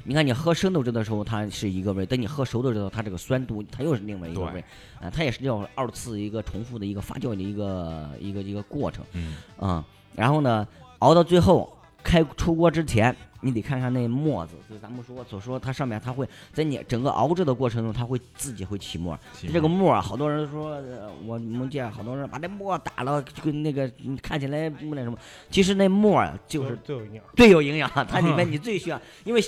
[0.09, 4.64] 你看，你喝生豆汁的时候，它是一个味儿；等你喝熟豆之后，它这个酸度它又是另外一个味儿，
[5.05, 9.05] 啊，它也是要二次一个重复的一个发酵的一个一个一个过程。
[9.12, 10.66] 嗯啊、然后呢，
[11.01, 11.71] 熬到最后
[12.03, 19.18] 开出锅之前，你得看看那沫子，就是咱们说所说，它上面它会在你整个熬制的过程中，它会自己会起沫。
[19.53, 25.18] 这个沫儿，好多人说，呃我们见好多人把那沫打了，就跟那个嗯看起来不那什么，
[25.51, 27.25] 其实那沫就是最有营养。
[27.37, 29.44] 最有营养，它里面你最需要，因为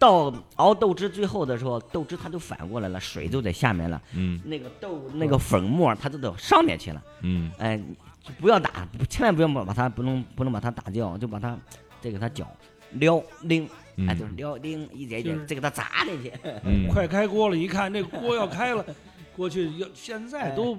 [0.00, 4.40] 到熬豆汁最后的时候，豆汁它就反过来了，水就在下面了，嗯。
[4.44, 7.02] 那个豆那个粉末它就到上面去了。
[7.20, 7.52] 嗯。
[7.58, 7.78] 哎，
[8.22, 11.54] 就不要打，千万不要把把它不能不能把它打掉，就把它
[12.00, 12.46] 再给它搅
[12.92, 13.68] 撩拎，
[14.08, 16.32] 哎，就是撩拎一点一点再给它砸进去。
[16.64, 16.88] 嗯。
[16.90, 18.82] 快开锅了，一看这锅要开了，
[19.36, 20.78] 过去要现在都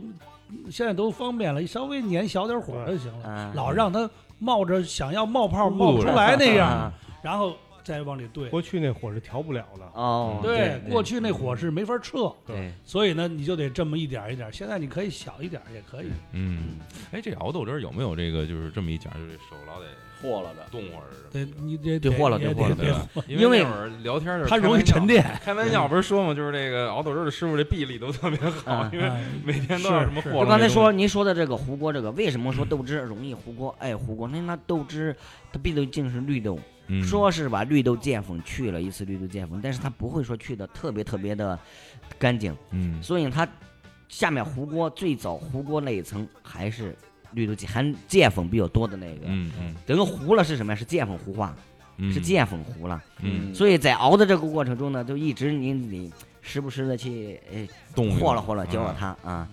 [0.72, 6.94] 现在都方便了，稍微粘小点火就行了，啊，老让它冒着想要冒泡冒不出来那样，啊。
[7.22, 8.50] 然后再往里兑。
[8.50, 14.52] 过去那火是调不了的，哦，对，过去那火是没法撤，对，所以呢，你就得这么一点儿一点儿。
[14.52, 16.08] 现在你可以小一点儿也可以。
[16.34, 16.78] 嗯，
[17.12, 19.86] 哎，这熬豆汁儿有没有这个就是这么一讲，就是手老得
[20.22, 20.66] 和了的。
[20.72, 23.24] 动会儿什么对，你得得和了也对和了得？
[23.28, 25.08] 因因为那会儿聊天儿它容易沉。
[25.08, 25.24] 淀。
[25.44, 30.32] 开玩笑不是说嘛，就是这个熬豆汁儿的师傅这臂力都特别好，啊 因为啊每天都要是什么和。
[30.32, 33.76] 我刚才说您说的这个糊锅，这个为什么说豆汁容易糊锅？
[33.80, 35.16] 哎糊锅，那那豆汁
[35.52, 36.62] 它毕竟是绿豆，西
[36.92, 41.58] 嗯说是把绿豆淀粉去了一次绿豆淀粉，但是它不会说去的特别特别的
[42.20, 43.48] 干净，嗯所以它
[44.10, 46.94] 下面糊锅最早糊锅那一层还是
[47.32, 49.22] 绿豆含淀粉比较多的那个。
[49.26, 50.76] 嗯嗯等于糊了是什么呀？
[50.76, 51.56] 是淀粉糊化，
[51.98, 53.02] 嗯是淀粉糊了。
[53.22, 56.12] 嗯所以在熬的这个过程中呢，就一直你你
[56.42, 57.66] 时不时的去哎
[58.20, 59.48] 和了和了，搅搅啊它啊。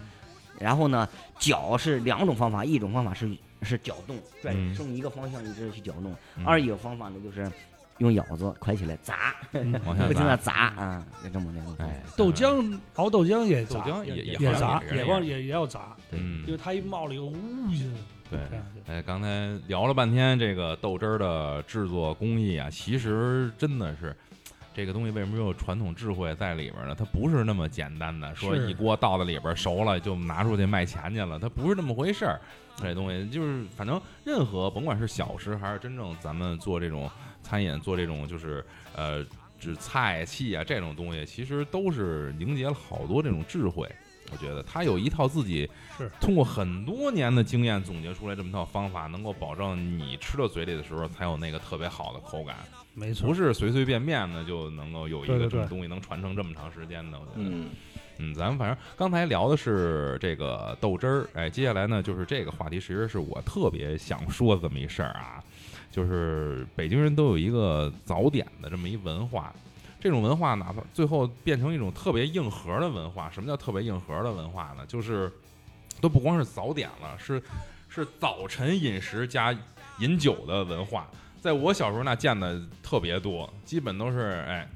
[0.59, 1.09] 然后呢，
[1.39, 3.31] 搅是两种方法，一种方法是
[3.63, 7.51] 是搅动，转嗯从一个方向一直去搅动；嗯二一个方法呢，就是
[7.99, 9.35] 用舀子快起来砸，
[9.85, 11.93] 往下不停的砸，砸啊，就这么那种方法。
[11.93, 17.37] 哎，豆浆熬豆浆也豆砸，浆也也也砸，也也往也也要砸，嗯因为它一冒了一个，呜
[17.71, 17.85] 一下，
[18.31, 18.39] 对
[18.87, 24.17] 哎，刚才聊了半天这个豆汁儿的制作工艺啊，其实真的是
[24.73, 26.95] 这个东西为什么有传统智慧在里边呢？
[26.97, 32.41] 它不是那么简单的，说一锅倒在里边熟了就拿出去卖钱去了，它不是那么回事儿。
[32.81, 37.11] 这东西就是，反正任何甭管是小吃还是真正咱们做这种
[37.43, 38.65] 餐饮，做这种就是
[38.95, 39.25] 呃，
[39.59, 43.89] 指菜器啊这种东西，其实都是凝结了好多这种智慧。
[44.31, 45.67] 我觉得他有一套自己
[45.97, 52.57] 是通过很多年的经验总结出来这么套方法，能够保证你吃到嘴里的时候才有那个特别好的口感，
[52.93, 57.19] 没错不，是随随便便的就能够有一个这种东西能传承这么长时间的。
[57.19, 57.71] 我觉得，嗯，
[58.19, 65.43] 嗯，咱们反正刚才聊的是这个豆汁儿，哎，接下来呢就是这个话题，其实是我特别想说的这么一事儿啊，
[65.91, 69.53] 就是北京人都有一个早点的这么一文化。
[70.01, 74.87] 这种文化哪怕最后变成一种特别硬核的文化，什么叫特别硬核的文化呢？
[74.87, 75.33] 就是
[76.01, 77.43] 都不光是早点了，是
[77.89, 79.53] 是早晨饮食加
[79.99, 81.09] 饮酒的文化。
[81.41, 84.69] 在我小时候那见的特别多，基本都是哎，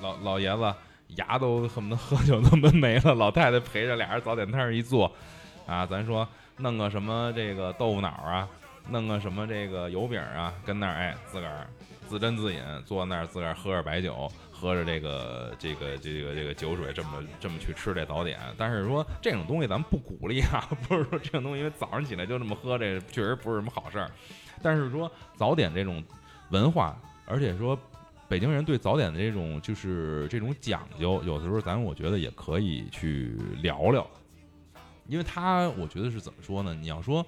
[0.00, 0.72] 老老爷子
[1.08, 5.10] 牙都恨不得喝酒都闷没了，老太太陪着俩人早点摊儿一坐，
[5.66, 6.26] 啊，咱说
[6.58, 8.48] 弄个什么这个豆腐脑啊，
[8.90, 11.66] 弄个什么这个油饼啊，跟那儿哎自个儿
[12.08, 18.38] 自斟自饮，坐那儿自个儿喝着白酒，喝着这个这个这个这个酒水，这么这么去吃这早点。
[18.56, 24.10] 但是说这种东西咱们不鼓励啊， 不是说这种东西因为早上起来就这么喝，这确实不是什么好事儿。
[24.62, 26.02] 但是说早点这种
[26.50, 26.96] 文化，
[27.26, 27.76] 而且说
[28.28, 34.06] 北京人对早点的这种就是这种讲究，有的时候咱我觉得也可以去聊聊，
[35.06, 36.74] 因为他我觉得是怎么说呢？
[36.74, 37.24] 你要说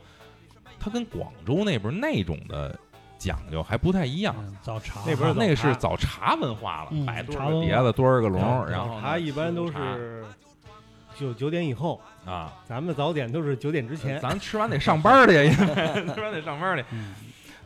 [0.80, 2.78] 他跟广州那边那种的
[3.16, 4.34] 讲究还不太一样。
[4.38, 10.24] 嗯早茶那边那个是早茶文化了，嗯摆多少个碟子，多少个笼，然后呢茶一般都是
[11.16, 14.20] 九九点以后，啊，咱们早点都是九点之前。
[14.20, 15.50] 咱吃完得上班儿去，因
[16.06, 16.84] 为吃完得上班儿去。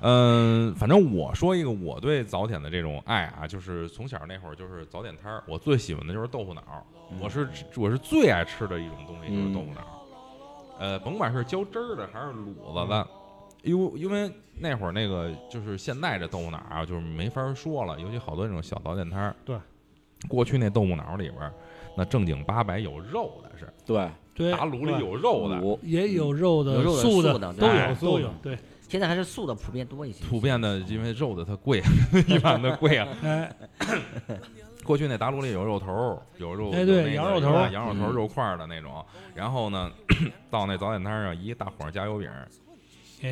[0.03, 6.83] 嗯嗯，反正我说一个我对早点的这种爱啊，就是从小那会儿就是早点摊儿，我最喜欢的就是豆腐脑儿，
[7.21, 9.89] 我是我是最爱吃的一种东西就是豆腐脑儿，
[10.79, 12.53] 呃，甭管是浇汁儿的还是卤
[12.85, 13.09] 子的，
[13.63, 19.57] 因为因为那会儿那个就是现在这豆腐脑儿啊，就是没法说了，尤其好多那种小早点摊儿，对，
[20.29, 21.53] 过去那豆腐脑儿里边儿，
[21.97, 28.29] 那正经八百有肉的是，对，对打卤里有肉的，也有肉的、有肉的素素的都有都有。
[28.43, 28.59] 对，
[28.93, 30.23] 现在还是素的普遍多一些。
[30.27, 31.83] 普遍的，因为肉的它贵，
[32.29, 33.09] 一般的贵啊。
[33.23, 33.51] 哎，
[34.85, 39.03] 过去那打卤里有肉头，有肉，哎对有那个羊肉头羊肉头肉块的那种。
[39.35, 39.91] 然后呢，
[40.51, 42.31] 到那早点摊上，一大伙儿加油饼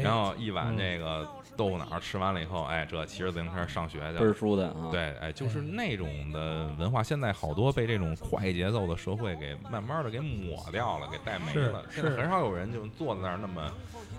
[0.02, 4.34] 然后一碗嗯这个豆腐脑儿吃完了以后，哎，这骑着自行车上学去倍儿了。
[4.34, 11.84] 舒坦啊。，对，哎，就是那种的文化，现在好多被这种快节奏的社会给慢慢的给抹掉了，给带没了。
[11.90, 13.70] 现在很少有人就坐在那儿那么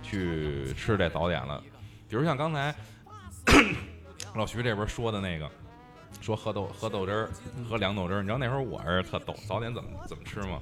[0.03, 1.63] 去吃这早点了。
[2.07, 2.73] 比如像刚才
[4.36, 5.49] 老徐这边说的那个，
[6.21, 7.29] 说喝豆喝豆汁儿，
[7.67, 8.21] 喝凉豆汁儿。
[8.21, 10.59] 你知道那时候我是特逗，早点怎么怎么吃吗？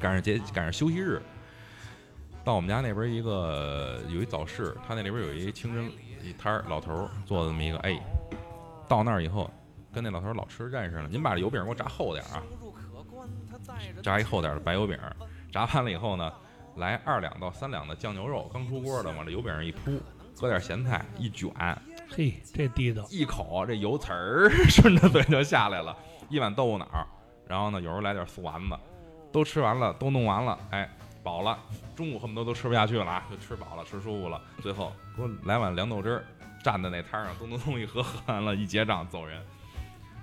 [0.00, 1.20] 赶上节赶上休息日，
[2.44, 5.90] 到我们家那边一个有一早市，他那里边有一清真
[6.22, 7.98] 一摊儿，老头儿做的这么一个，哎，
[8.88, 9.50] 到那儿以后
[9.92, 11.08] 跟那老头儿老吃认识了。
[11.08, 12.42] 您把这油饼给我炸厚点儿啊，
[14.02, 14.98] 炸一厚点儿的白油饼，
[15.52, 16.32] 炸完了以后呢，
[16.76, 20.00] 来二两到三两的酱牛肉，刚出锅的，往这油饼上一铺，
[20.40, 21.50] 搁点咸菜一卷，
[22.08, 25.94] 嘿，这地道，一口这油词儿 顺着嘴就下来了，
[26.30, 27.06] 一碗豆腐脑儿，
[27.46, 28.76] 然后呢有时候来点素丸子，
[29.30, 30.88] 都吃完了，都弄完了，哎，
[31.22, 31.58] 饱了，
[31.94, 36.24] 中午恨不得都吃不下去了啊，就吃饱了，吃舒服了，最后给我来碗凉豆汁儿，
[36.64, 39.40] 站在那摊儿上，咚咚咚一喝，喝完了，一结账走人。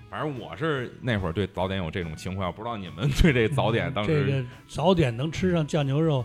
[0.10, 6.24] 反正我是那会儿对早点有这种情怀，不知道你们对这早点当时这个早点能吃上酱牛肉，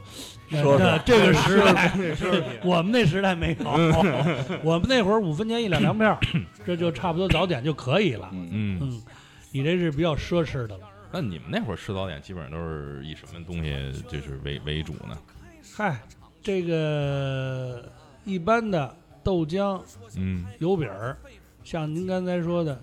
[0.49, 1.93] 那说这个时代，
[2.63, 3.69] 我们那时代没有，
[4.63, 6.17] 我们那会儿五分钱一两粮票，
[6.65, 8.31] 这就差不多早点就可以了。
[8.33, 9.03] 嗯，嗯，嗯，
[9.51, 10.89] 你这是比较奢侈的了。
[11.13, 15.19] 那你们那会儿吃早点基本上都是以什么东西就是为为主呢？
[15.77, 16.01] 嗨，
[16.43, 17.91] 这个
[18.25, 19.81] 一般的豆浆、
[20.17, 21.17] 嗯油饼儿，
[21.63, 22.81] 像您刚才说的，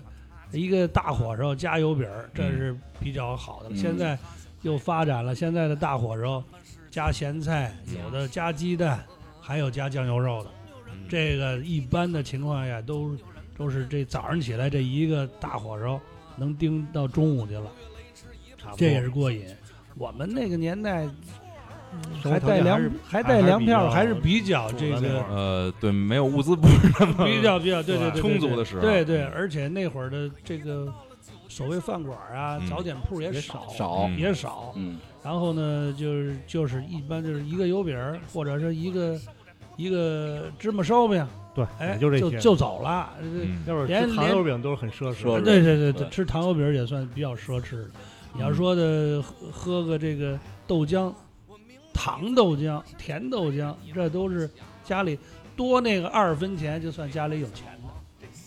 [0.52, 4.18] 一个大火烧加油饼儿，这是比较好的现在
[4.62, 6.42] 又发展了，现在的大火烧
[6.90, 9.04] 加咸菜，有的加鸡蛋，
[9.40, 10.50] 还有加酱油肉的。
[10.92, 13.16] 嗯这个一般的情况下都
[13.56, 16.00] 都是这早上起来这一个大火烧
[16.36, 17.70] 能盯到中午去了，
[18.60, 18.78] 差不多。
[18.78, 19.44] 这也是过瘾。
[19.96, 21.08] 我们那个年代
[22.22, 28.82] 还带粮还带粮票，还是比较这个呃，对，没有物资不是那么比较比较对对对对充足对的时候。
[28.82, 30.92] 对对，而且那会儿的这个
[31.48, 32.66] 所谓饭馆啊、嗯。
[32.68, 34.18] 早点铺也也少，少嗯。
[34.18, 34.72] 也少。
[34.76, 34.98] 嗯。
[35.22, 37.98] 然后呢，就是就是一般就是一个油饼，
[38.32, 39.18] 或者是一个
[39.76, 42.22] 一个芝麻烧饼，对，哎，就这些。
[42.22, 43.10] 就就走了。
[43.20, 43.62] 这嗯。
[43.66, 45.92] 要是连吃糖油饼都是很奢侈对对。
[45.92, 47.90] 对吃糖油饼也算比较奢侈的。
[48.34, 51.12] 你嗯要说的喝喝个这个豆浆，
[51.92, 54.48] 糖豆浆、甜豆浆，这都是
[54.84, 55.18] 家里
[55.56, 57.88] 多那个二分钱就算家里有钱的。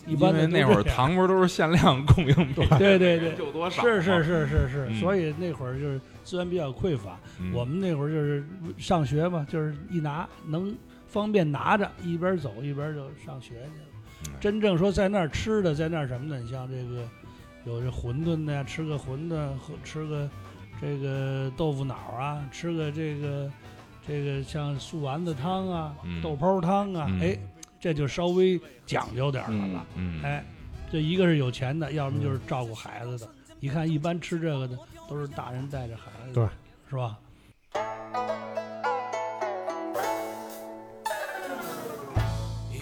[0.05, 7.17] 一般的那会儿 糖不是都是限量供应品，对对对，就多少是是是是是，嗯所以那会儿就是资源比较匮乏。
[7.39, 8.43] 嗯我们那会儿就是
[8.77, 10.75] 上学嘛，就是一拿能
[11.07, 13.88] 方便拿着，一边走一边就上学去了。
[14.27, 17.07] 嗯真正说在那儿吃的，在那儿什么的，你像这个
[17.66, 20.30] 有这馄饨的呀，吃个馄饨，喝吃个
[20.82, 23.51] 这个豆腐脑啊，吃个这个
[24.05, 27.39] 这个像素丸子汤啊、嗯豆泡汤啊，嗯哎，
[27.80, 29.86] 这就稍微讲究点儿的了。
[29.95, 30.43] 嗯哎，
[30.91, 33.30] 这一个是有钱的，要么就是照顾孩子的。
[33.61, 36.47] 一看一般吃这个的都是大人带着孩子，对，
[36.89, 37.18] 是吧？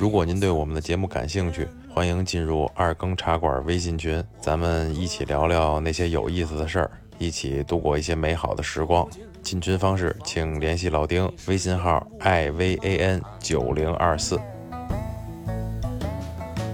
[0.02, 9.08] 如果您对我们的节目感兴趣，欢迎进入二更茶馆微信群，咱们一起聊聊那些有意思的事儿，一起度过一些美好的时光。
[9.44, 14.40] 进群方式，请联系老丁，微信号 i v a n 九零二四。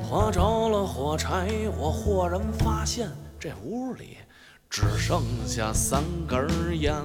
[0.09, 4.19] 划着了火柴，我忽然发现这屋里
[4.69, 6.47] 只剩下三根
[6.79, 6.95] 烟。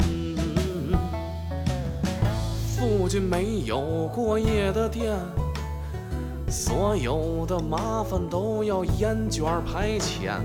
[2.76, 5.16] 附近没有过夜的店，
[6.52, 10.38] 所有的麻烦都要烟卷排遣。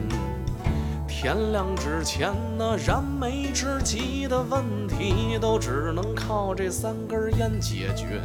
[1.05, 8.21] 天亮之前那，燃眉之急的问题都只能靠这三根烟解决。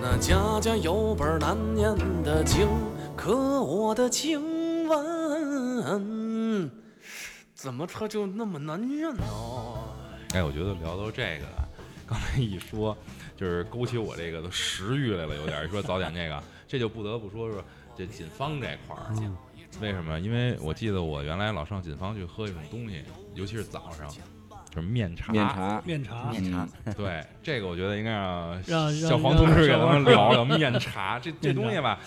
[0.00, 2.66] 那家家有本难念的经，
[3.16, 6.68] 可我的经文
[7.54, 9.22] 怎么它就那么难念呢？
[10.34, 11.46] 哎，我觉得聊到这个，
[12.04, 12.96] 刚才一说，
[13.36, 16.42] 就是勾起我这个食欲来了，有点说早点这个，
[16.72, 17.62] 这就不得不说说
[17.94, 19.12] 这锦芳这块儿。
[19.20, 19.36] 嗯
[19.80, 20.18] 为什么？
[20.20, 23.02] 因为我记得我原来老上锦芳去喝一种东西，
[23.34, 24.08] 尤其是早上，
[24.70, 25.32] 就是面茶。
[25.32, 31.18] 面茶，面茶，面茶，对，这个我觉得应该让 让小让黄同志给咱们聊聊面茶。
[31.18, 32.00] 这这东西吧，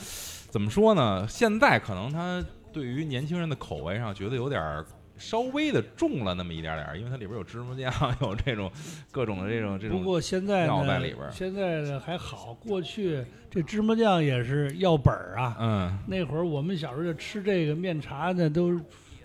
[0.49, 1.27] 怎么说呢？
[1.27, 2.43] 现在可能它
[2.73, 4.85] 对于年轻人的口味上觉得有点儿
[5.17, 7.91] 稍微的重了那么一点点儿，因为它里边有芝麻酱，
[8.21, 8.71] 有这种
[9.11, 9.97] 各种的这种这种。
[9.97, 15.55] 不过现在料呢在里边，现在呢还好，过去这芝麻酱也是要本儿啊。
[15.59, 18.79] 嗯那会儿我们小时候就吃这个面茶呢，都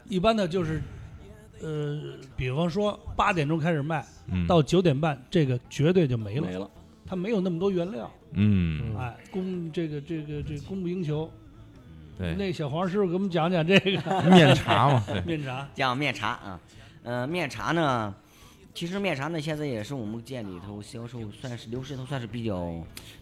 [0.09, 0.80] 一般的就是，
[1.61, 2.01] 呃，
[2.36, 6.70] 比方说八点钟开始卖，嗯，到九点半这个绝对就没了，没了。
[7.07, 11.28] 它没有那么多原料，嗯，哎，供这个这个这供不应求。
[12.20, 13.90] 对，那小黄师傅给我们讲讲这个
[14.30, 15.66] 面茶嘛， 面茶。
[15.72, 16.60] 讲面茶啊，
[17.02, 18.14] 呃，面茶呢，
[18.74, 22.74] 其实面茶呢，现在也是我们店里头销售算是流水头算是比较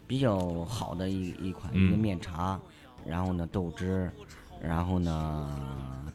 [0.08, 2.60] 比较好的一一款、一个嗯面茶，
[3.06, 4.10] 然后呢豆汁，
[4.60, 5.48] 然后呢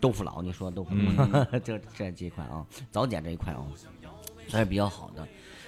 [0.01, 3.63] 豆腐脑，你说豆腐脑， 这这几款啊，早点这一块啊，
[4.49, 5.25] 算是比较好的。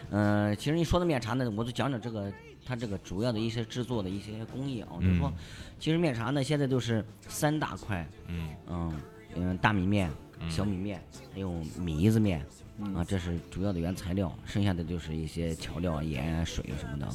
[0.10, 2.30] 嗯、其实你说的面茶呢，我就讲讲这个
[2.66, 5.34] 它这个主要的一些制作的一些工艺啊，就是说嗯，
[5.80, 8.94] 其实面茶呢现在都是三大块，嗯嗯
[9.36, 10.10] 嗯，大米面、
[10.40, 11.00] 嗯小米面，
[11.32, 12.44] 还有米子面
[12.80, 17.08] 嗯啊，这是主要的原材料，剩下的就是一些调料、盐、啊水什么的。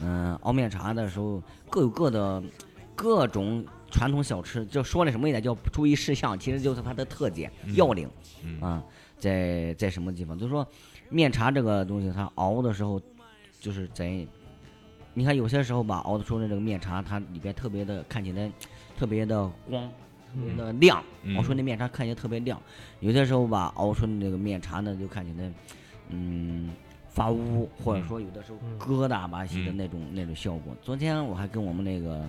[0.00, 2.42] 嗯，熬面茶的时候各有各的
[2.94, 8.06] 各种传统小吃，就说了什么一点叫注意事项，其实就是它的特点、嗯要领
[8.42, 8.84] 嗯啊，
[9.18, 10.38] 在在什么地方？
[10.38, 10.66] 就是说
[11.08, 13.00] 面茶这个东西，它熬的时候
[13.58, 14.26] 就是在。
[15.16, 18.50] 你看有些时候吧，熬的出的这个面茶，它里边特别的看起来
[18.98, 19.88] 特别的光，
[20.34, 22.60] 特别的亮，嗯熬出那面茶看起来特别亮。
[22.98, 25.52] 有些时候吧，熬出那个面茶呢，就看起来，
[26.08, 26.68] 嗯，
[27.08, 30.74] 发乌，或者说有的时候嗯疙瘩吧唧的嗯那种、那种效果。
[30.82, 32.28] 昨天我还跟我们那个，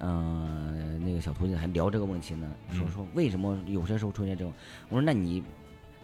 [0.00, 4.52] 呃，那个小徒弟还聊这个问题呢，说嗯说为什么有些时候出现这种。
[4.88, 5.44] 我说那你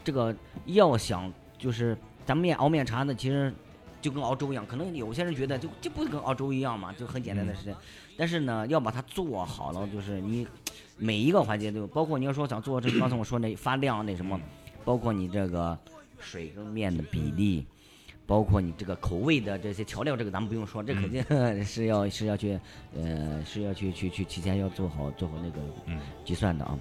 [0.05, 0.33] 这个
[0.67, 3.53] 要想就是咱们面熬面茶呢，其实。
[4.03, 7.75] 就跟熬粥一样，可能有些人觉得就就不跟熬粥一样嘛，就很简单的事情。
[8.19, 10.47] 但是呢，要把它做好了，就是你
[10.99, 14.39] 每一个环节都，包括你要说想做这刚才我说那发亮那什么，
[14.85, 15.79] 包括你这个
[16.19, 17.65] 水跟面的比例，
[18.27, 21.23] 包括你这个口味的这些调料，这个咱们不用说，这肯定
[21.65, 22.59] 是要是要去
[22.95, 26.79] 呃是要去去去提前要做好做好那个嗯计算的啊。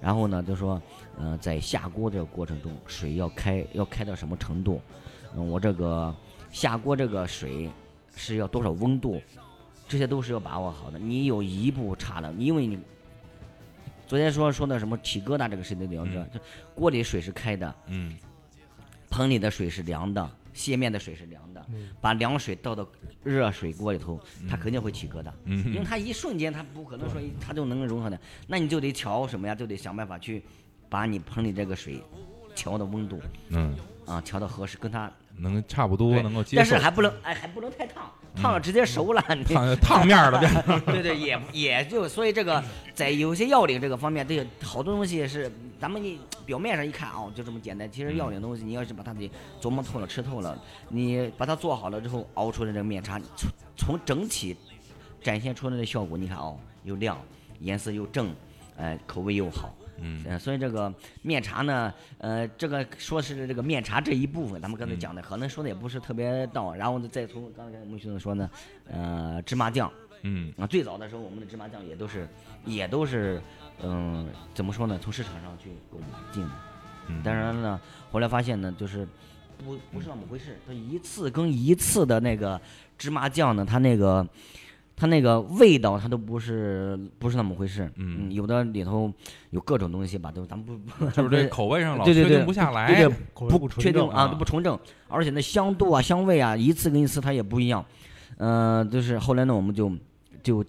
[0.00, 0.80] 然后呢，就说
[1.16, 4.80] 呃在下锅这个过程中，水要开要开到什么程度？
[5.34, 6.14] 嗯，我这个
[6.52, 7.68] 下锅这个水
[8.14, 9.20] 是要多少温度？
[9.88, 10.98] 这些都是要把握好的。
[10.98, 12.78] 你有一步差了，因为你
[14.06, 16.24] 昨天说说的什么起疙瘩，这个谁都了解。
[16.32, 16.40] 就
[16.74, 18.16] 锅里水是开的，嗯
[19.10, 22.86] 盆里的水是凉的，蟹面的水是凉的，嗯把凉水倒到
[23.22, 25.30] 热水锅里头，它肯定会起疙瘩。
[25.44, 29.54] 因为嗯它一瞬间，它不可能说它就能融合的，那你就得调什么呀？
[29.54, 30.42] 就得想办法去
[30.88, 32.02] 把你盆里这个水
[32.54, 33.74] 调的温度嗯，
[34.06, 40.40] 啊，调到合适，跟它，能差不多能够接受，但是还不能哎，还不能太烫，烫了直接熟了，你烫烫面儿了。
[40.86, 42.62] 对对，也也就所以这个
[42.94, 47.90] 在有些要领这个方面，对好多东西是咱们你表面上一看哦，就这么简单。
[47.90, 49.30] 其实要领东西，你要是把它给
[49.60, 50.56] 琢磨透了、吃透了，
[50.88, 54.56] 你把它做好了之后，熬出来这个面茶，从从整体
[55.22, 57.18] 展现出来的效果，你看哦，又亮，
[57.60, 58.34] 颜色又正，
[58.76, 59.74] 哎、口味又好。
[60.02, 60.92] 嗯呃，所以这个
[61.22, 68.50] 面茶呢，呃，这个说是这个面茶这一部分，咱们刚才嗯讲的，可能说的也不是特别到，然后呢，再从刚才我们兄弟说呢，
[68.90, 69.90] 呃，芝麻酱，
[70.22, 72.28] 嗯啊，最早的时候，我们的芝麻酱也都是，
[72.64, 73.40] 也都是，
[73.82, 74.98] 嗯、怎么说呢？
[75.00, 76.50] 从市场上去购买进的。
[77.08, 77.80] 嗯，当然了呢，
[78.10, 79.06] 后来发现呢，就是
[79.58, 80.58] 不不是那么回事。
[80.66, 82.60] 它一次跟一次的那个
[82.96, 84.26] 芝麻酱呢，它那个
[85.02, 87.90] 它那个味道，它都不是不是那么回事。
[87.96, 89.12] 嗯有的里头
[89.50, 92.94] 有各种东西吧，都咱们不不 就是这口味上老确对对对定不下来。
[92.94, 94.78] 对不确定啊，啊都不纯正，
[95.08, 97.84] 而且那香度啊、香味啊，一次跟一次它也不一样。
[98.36, 99.90] 嗯、就是后来呢，我们就
[100.40, 100.64] 就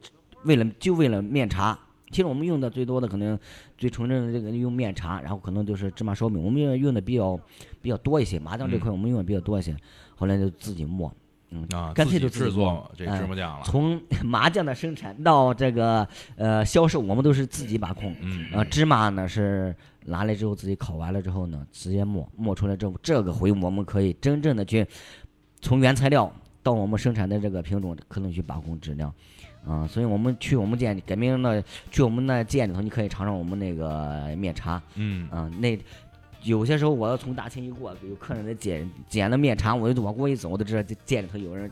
[0.46, 1.78] 为了就为了面茶，
[2.10, 3.38] 其实我们用的最多的可能
[3.78, 7.40] 最纯正的这个用面茶，然后可能就是芝麻烧饼，我们用用的比较
[7.84, 8.40] 比较多一些。
[8.40, 9.78] 麻酱这块我们用的比较多一些，
[10.16, 11.14] 后来就自己磨，
[11.54, 13.64] 嗯，啊，干脆就制作这哎芝麻酱了。
[13.64, 18.16] 从 麻酱的生产到这个呃销售，我们都是自己把控。
[18.22, 19.76] 嗯呃，芝麻呢是
[20.06, 24.86] 拿来之后自己烤完了之后呢，直接磨，磨出来之后，这个回我们可以真正的去
[25.62, 26.32] 从原材料
[26.64, 29.14] 到我们生产的这个品种，可能去把控质量。
[29.66, 34.82] 啊、所以我们去我们店里，改名了去我们那店里头，你可以尝尝我们那个面茶。
[34.96, 35.80] 嗯啊、那
[36.44, 41.72] 有些时候我要从大厅一过，有客人来捡捡了面茶，我就往过一走，我都知道这店里头有人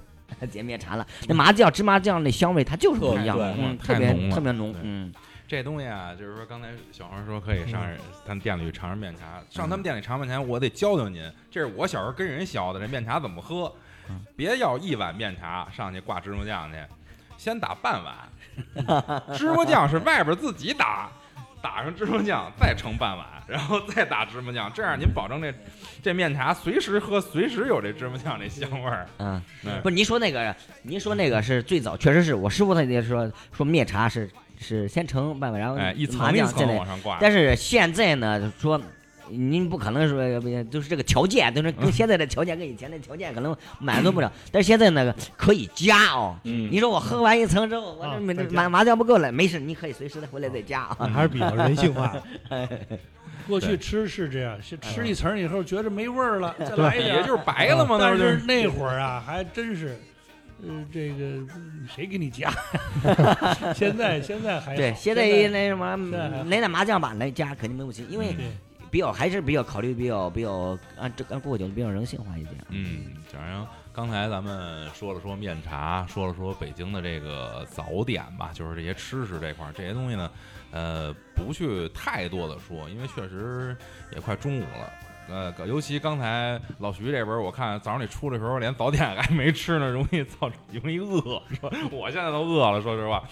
[0.49, 1.05] 捡面茶了。
[1.27, 5.13] 那麻酱、芝麻酱那香味它就是不一样，特嗯，特别浓特别浓，嗯，
[5.47, 13.73] 这东西啊，就是说刚才小黄说可以上人他们店里去尝尝面茶，上他们店里尝面茶，我得教教您，这是我小时候跟人学的，这面茶怎么喝，
[14.37, 16.77] 别要一碗面茶上去挂芝麻酱去，
[17.37, 18.15] 先打半碗，
[19.37, 21.11] 芝麻酱是外边自己打。
[21.61, 25.53] 打上芝麻酱，再盛半碗，然后再打芝麻酱，这样您保证这
[26.01, 29.05] 这面茶随时喝，随时有这芝麻酱这香味儿。
[29.17, 37.17] 嗯，嗯不是您说那个，您说那个是最早，确实是我师傅他也说说面茶是是先盛半碗，然后哎，一麻层一层酱进来往上挂。
[37.21, 38.81] 但是现在呢，说
[39.31, 44.31] 您不可能说不就是这个条件，就是跟现在的条件跟以前的条件可能满足不了。
[44.51, 46.35] 但是现在那个可以加哦。
[46.43, 51.09] 嗯你说我喝完一层之后，我啊这麻麻将不够了，没事，你可以随时的回来再加啊。
[51.13, 52.69] 还是比较人性化的。
[53.47, 59.99] 过去吃是这样，是吃一层以后觉着没味儿了，再来一点，也就是白了嘛，那但不就是那会儿啊， 还真是，
[60.61, 61.15] 呃，这个
[61.55, 62.53] 嗯谁给你加？
[63.75, 65.97] 现在现在还对，现在那什么
[66.45, 68.45] 来点麻将吧，来加肯定没问题，因为对
[68.91, 72.57] 比较还是比较考虑比较比较按这按过去比较人性化一点。
[72.67, 80.29] 嗯，反正刚才咱们说了说面茶，说了说北京的这个早点吧，就是这些吃食这块儿，这些东西呢，
[80.71, 83.75] 呃，不去太多的说，因为确实
[84.13, 84.91] 也快中午了。
[85.29, 91.41] 呃，尤其刚才老徐这边，我看早上你出来的时候连早点还没吃呢，容易造成容易饿。
[91.59, 93.23] 说我现在都饿了，说实话。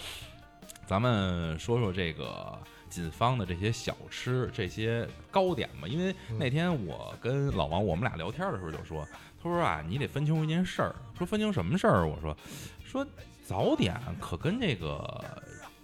[0.86, 2.58] 咱们说说这个
[2.90, 9.06] 锦芳的这些小吃、这些糕点嘛，因为那天我跟老王我们俩聊天的时候就说，
[9.42, 10.94] 他说啊，你得分清一件事儿。
[11.16, 12.06] 说分清什么事儿？
[12.06, 12.36] 我说，
[12.84, 13.06] 说
[13.46, 15.24] 早点可跟这个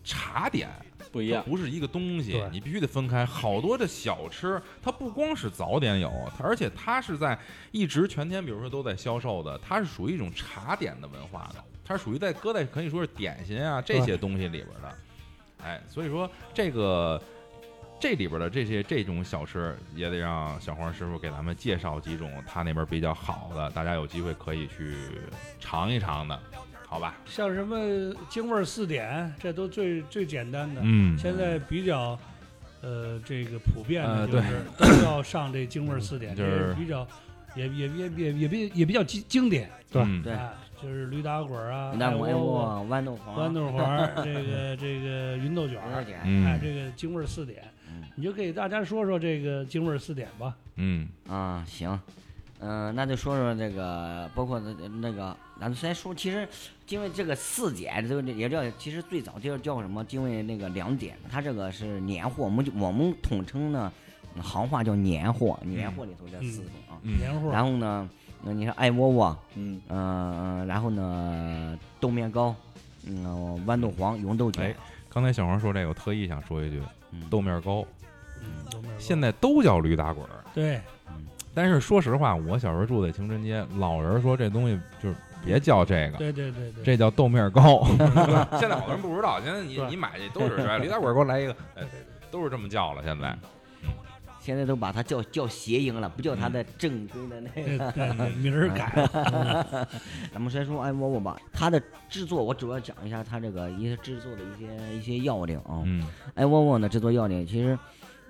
[0.03, 0.69] 茶点
[1.13, 3.25] 不一样不是一个东西，你必须得分开。
[3.25, 7.39] 好多的小吃，它不光是早点有，它而且它是在
[7.71, 14.99] 一直全天，比如说都在销售的，它是属于一种茶点的文化的，它是属于在搁在可以说是点心啊这些东西里边的。
[15.67, 17.21] 哎，所以说这个
[17.99, 24.95] 这里边的这些这种小吃，也得让小黄师傅给咱们介绍几种他那边比较好的，大家有机会可以去
[25.59, 26.39] 尝一尝的，
[26.87, 27.17] 好吧？
[27.27, 30.81] 像什么京味四点，这都最最简单的。
[30.85, 32.17] 嗯现在比较
[32.83, 37.05] 呃这个普遍的呃就是都要上这京味四点，就是比较
[37.57, 40.53] 也也也也也比也比较经经典对嗯对啊，
[40.83, 46.05] 就是驴打滚儿啊，那我爱窝窝我豌豆黄，豌豆黄， 这个这个芸豆卷儿，
[46.61, 50.57] 这个京味儿四点嗯，你就给大家说说这个京味儿四点吧。
[50.77, 51.99] 嗯啊，行，
[52.61, 56.47] 嗯、那就说说这个，包括那那个，咱先说，其实
[56.89, 60.05] 因为这个四点，这个也叫，其实最早叫叫什么？
[60.11, 63.91] 因为那个两点，它这个是年货，我们就我们统称呢，
[64.35, 67.01] 嗯行话叫年货，年货里头这四种啊。
[67.03, 68.09] 嗯年货然后呢，
[68.49, 72.55] 那你说爱窝窝，嗯，嗯、然后呢豆面糕，
[73.05, 74.73] 嗯、豌豆黄、芸豆哎，
[75.09, 76.81] 刚才小黄说这个，我特意想说一句，
[77.11, 77.85] 嗯豆面糕
[78.41, 80.45] 嗯，现在都叫驴打滚儿。
[80.55, 80.81] 对
[81.53, 87.85] 但是说实话，我小时候住在青春街，老人说这东西就是别叫这个，对对对对，这叫豆面糕。
[88.61, 91.83] 现在好多人不知道，现在你你买这都是哎驴打滚儿给我来一个，哎，
[92.31, 93.03] 都是这么叫了。
[93.03, 93.37] 现在
[94.47, 98.31] 现在都把它叫叫谐音了，不叫它的正规的那个。
[98.39, 99.89] 名儿改了，
[100.33, 105.83] 咱们先说爱窝窝吧，它的制作我主要讲一下它这个一些制作的一些一些要领啊。
[105.85, 107.77] 嗯爱窝窝呢制作要领，其实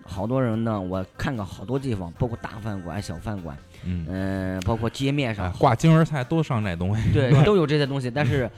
[0.04, 3.54] 好多人呢，我看过好多地方，包括大饭馆、小饭馆，
[3.84, 7.12] 嗯，嗯、包括街面哎上，挂京儿菜都上这东西。
[7.12, 8.10] 对， 都有这些东西。
[8.10, 8.50] 但是，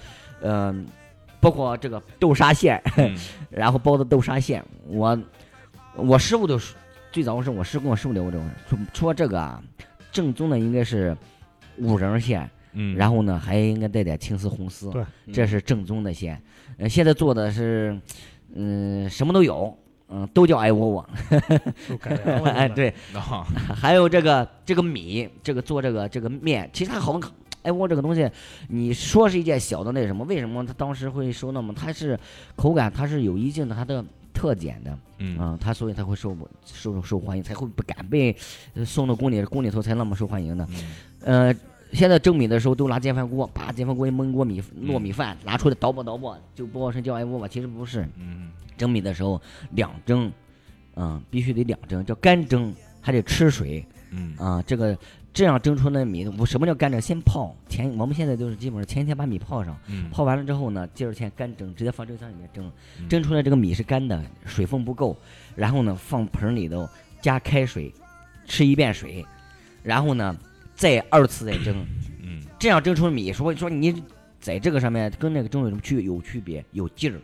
[0.42, 0.86] 嗯、
[1.40, 3.16] 包括这个豆沙馅，嗯
[3.50, 5.18] 然后包的豆沙馅，我
[5.96, 6.76] 我师傅就说
[7.11, 9.62] 最早是我师跟我师傅聊过这个，说说这个啊，
[10.12, 11.16] 正宗的应该是
[11.78, 16.40] 五仁馅，嗯，然后呢还应该带点青丝红丝，对这是正宗的馅。
[16.76, 17.98] 呃，现在做的是，
[18.54, 19.76] 嗯、什么都有，
[20.09, 21.11] 嗯、都叫爱窝窝。
[22.44, 23.44] 哎，，对，啊
[23.74, 27.32] 还有这个这个米，这个做这个这个面，其实它好像
[27.62, 28.30] 哎窝这个东西，
[28.68, 31.72] 你说是一件小的那什么，为什么它当时会收那么？
[31.72, 32.18] 它是
[32.54, 34.04] 口感，它是有一定的它的
[34.39, 38.34] 特点的，嗯啊，它所以他会受受受欢迎，才会不敢被
[38.74, 40.64] 呃送到宫里宫里头才那么受欢迎的。
[40.70, 41.55] 嗯呃，
[41.93, 48.09] 现在蒸米的时候都拿电饭锅，把电饭锅一焖锅米糯米饭拿出来捣鼓捣鼓，就包成叫艾窝吧，其实不是。
[48.16, 50.30] 嗯蒸米的时候两蒸，
[50.95, 54.62] 嗯，必须得两蒸，叫干蒸，还得吃水嗯啊。
[54.64, 54.97] 这个
[55.39, 57.01] 这样蒸出那米，我什么叫干蒸？
[57.01, 60.11] 先泡，前我们现在都是基本上前一天把米泡上，嗯。
[60.11, 62.68] 泡完了之后呢，第二天干蒸，直接放蒸箱里面蒸，
[62.99, 63.09] 嗯。
[63.09, 65.16] 蒸出来这个米是干的，水分不够，
[65.55, 66.89] 然后呢放盆里头
[67.20, 67.95] 加开水，
[68.47, 69.24] 吃一遍水，
[69.84, 70.36] 然后呢
[70.74, 71.86] 再二次再蒸，
[72.20, 72.43] 嗯。
[72.59, 74.03] 这样蒸出的米，说说你
[74.41, 76.64] 在这个上面跟那个蒸有什么区有区别？
[76.72, 77.20] 有劲儿，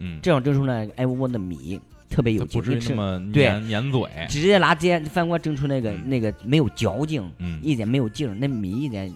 [0.00, 4.08] 嗯，这样蒸出来艾窝窝的米特别有劲不至于那么对粘粘嘴。
[4.28, 9.12] 直接拿煎饭锅蒸出那个嗯那个没有嚼劲，嗯一点没有劲儿，那米一点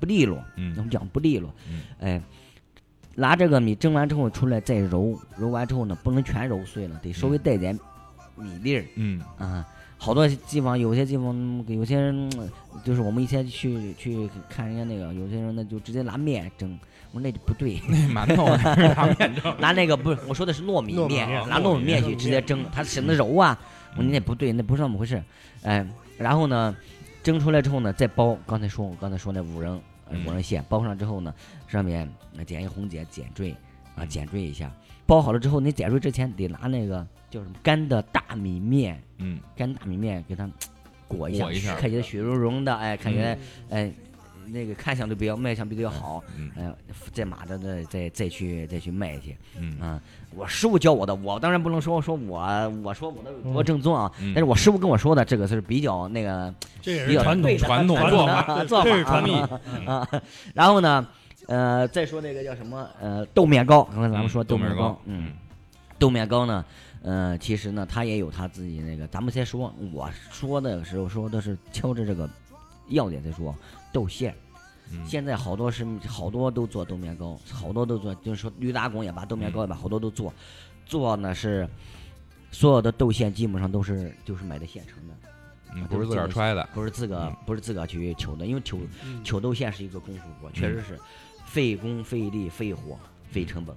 [0.00, 2.22] 不利落，我嗯们讲不利落嗯，哎。
[3.14, 7.76] 拿这个米蒸完之后出来再揉，揉完之后呢，不能全揉碎了，得稍微带点
[8.36, 9.66] 米粒儿嗯啊。
[9.96, 12.48] 好多地方有些地方有些人嗯
[12.84, 16.78] 就是我们以前去去看人家那个，有些人呢就直接拿面蒸，
[17.12, 19.60] 我说那就不对，那馒头是拿面蒸。
[19.60, 23.58] 拿那个不是我说的是糯米面，拿糯米面去直接蒸，它省得揉啊。
[23.96, 25.22] 我说那不对，那不是那么回事。
[25.62, 25.86] 哎，
[26.18, 26.76] 然后呢，
[27.22, 28.36] 蒸出来之后呢，再包。
[28.46, 29.80] 刚才说我刚才说那五仁
[30.26, 31.34] 五仁馅，包上之后呢，
[31.66, 33.54] 上面呃点一红碱碱缀
[33.96, 34.70] 啊，点缀一下。
[35.06, 40.48] 包好了之后，你点缀之前得拿那个叫什么干的大米面，嗯干大米面给它
[41.08, 43.34] 裹一下，裹一下看起来雪融融的，哎，看起来
[43.70, 43.92] 嗯哎
[44.52, 46.22] 那个看相都比较卖相比较好。
[46.36, 46.74] 嗯哎，
[47.12, 49.36] 再马的再再再去再去卖去。
[49.58, 49.78] 嗯。
[49.80, 50.00] 啊，
[50.34, 54.32] 我师傅教我的，我当然不能说说我我说我的有多正宗啊，嗯。
[54.34, 59.40] 但是我师傅跟我说的这个是比较那个这也比较是传统传统传做法做法是传统。
[59.42, 60.22] 啊 啊。
[60.54, 61.06] 然后呢，
[61.46, 65.32] 呃，再说那个叫什么呃豆面糕，刚才咱们说豆面面糕，嗯，
[65.98, 66.64] 豆面糕呢，
[67.02, 72.28] 呃，其实呢，它也有它自己那个，咱们先说，我说的时候说的是敲着这个
[72.88, 73.54] 要点再说
[73.92, 74.34] 豆馅。
[74.90, 80.32] 嗯现在好多是好多都做豆面糕，好多都做，就是说驴打滚也罢，豆面糕也罢，好多都做。
[80.86, 81.68] 做呢是
[82.50, 85.14] 所有的豆馅基本上都是就是买的现成的，
[85.74, 86.66] 嗯不是自个儿揣的。
[86.72, 90.98] 不是自个嗯不是自个儿去求的，因为求嗯求豆馅是一个功夫活，确实是
[91.44, 92.98] 费工费力费火
[93.30, 93.76] 费成本。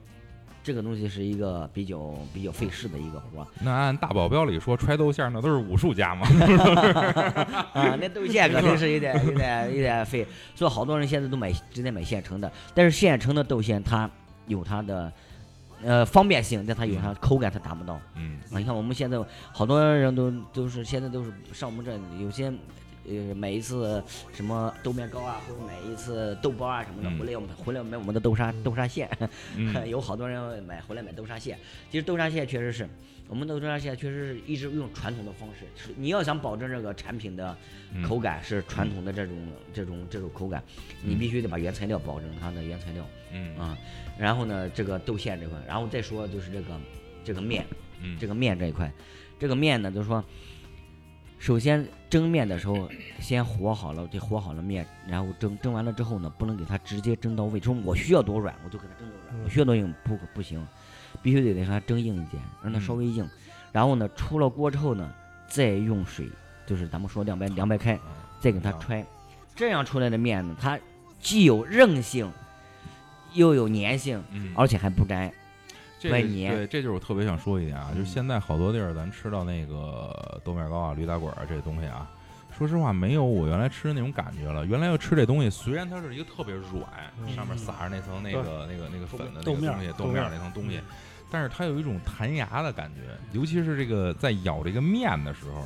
[0.64, 6.28] 这个东西是一个比较比较费事的一个活儿那按大保镖里说，揣豆馅儿那都是武术家嘛。
[7.74, 12.52] 啊，那豆馅肯定是有点有点有点费，所以好多人现在都买直接买现成的。
[12.76, 14.10] 但是现成的豆馅它
[14.48, 15.12] 有它的
[15.84, 18.00] 呃方便性，但它有它口感它达不到。
[18.16, 19.18] 嗯啊，你看我们现在
[19.52, 21.92] 好多人都都是现在都是上我们这
[22.24, 22.54] 有些。
[23.10, 29.10] 呃，买一次什么豆面糕啊，或者买一次豆包啊什么的，嗯回来我们回来买我们的豆沙豆沙馅，
[29.58, 31.58] 嗯有好多人买回来买豆沙馅。
[31.90, 32.88] 其实豆沙馅确实是
[33.28, 37.58] 我们豆沙馅确实是一直用传统的方式，你要想保证这个产品的
[37.94, 39.36] 嗯口感是传统的这种
[39.74, 40.64] 这种这种口感，
[41.04, 43.78] 你必须得把原材料保证它的原材料嗯啊。
[44.20, 46.80] 然后呢，这个豆馅这块，然后再说就是这个
[47.24, 47.66] 这个面，
[48.02, 48.92] 嗯这个面这一块，
[49.40, 50.24] 这个面呢，就是说，
[51.42, 52.88] 首先蒸面的时候，
[53.20, 60.64] 先和好了，这和好了面，然后蒸蒸完了之后呢，不能给它直接蒸到位，说我需要多软，我就给它蒸多软，我需要多硬不不行，
[61.24, 63.28] 必须得给它蒸硬一点，让它稍微硬。
[63.72, 65.12] 然后呢，出了锅之后呢，
[65.48, 66.30] 再用水，
[66.68, 68.00] 就是咱们说凉白凉白开，
[68.40, 69.04] 再给它揣，
[69.56, 70.78] 这样出来的面呢，它
[71.20, 72.32] 既有韧性，
[73.34, 75.34] 又有粘性，嗯，而且还不粘。
[76.02, 76.10] 这
[76.50, 78.06] 对，这就是我特别想说一点啊，就是嗯。
[78.06, 82.10] 现在好多地儿咱吃到那个豆面糕啊、驴打滚儿啊这东西啊，
[82.58, 84.66] 说实话没有我原来吃的那种感觉了。
[84.66, 86.84] 原来要吃这东西，虽然它是一个特别软，
[87.20, 90.82] 嗯上面撒着那层那个那个那个粉的那个东西，豆豆面那层东西，
[91.30, 95.66] 但是它有一种弹牙的感觉，尤其是这个在咬这个面的时候，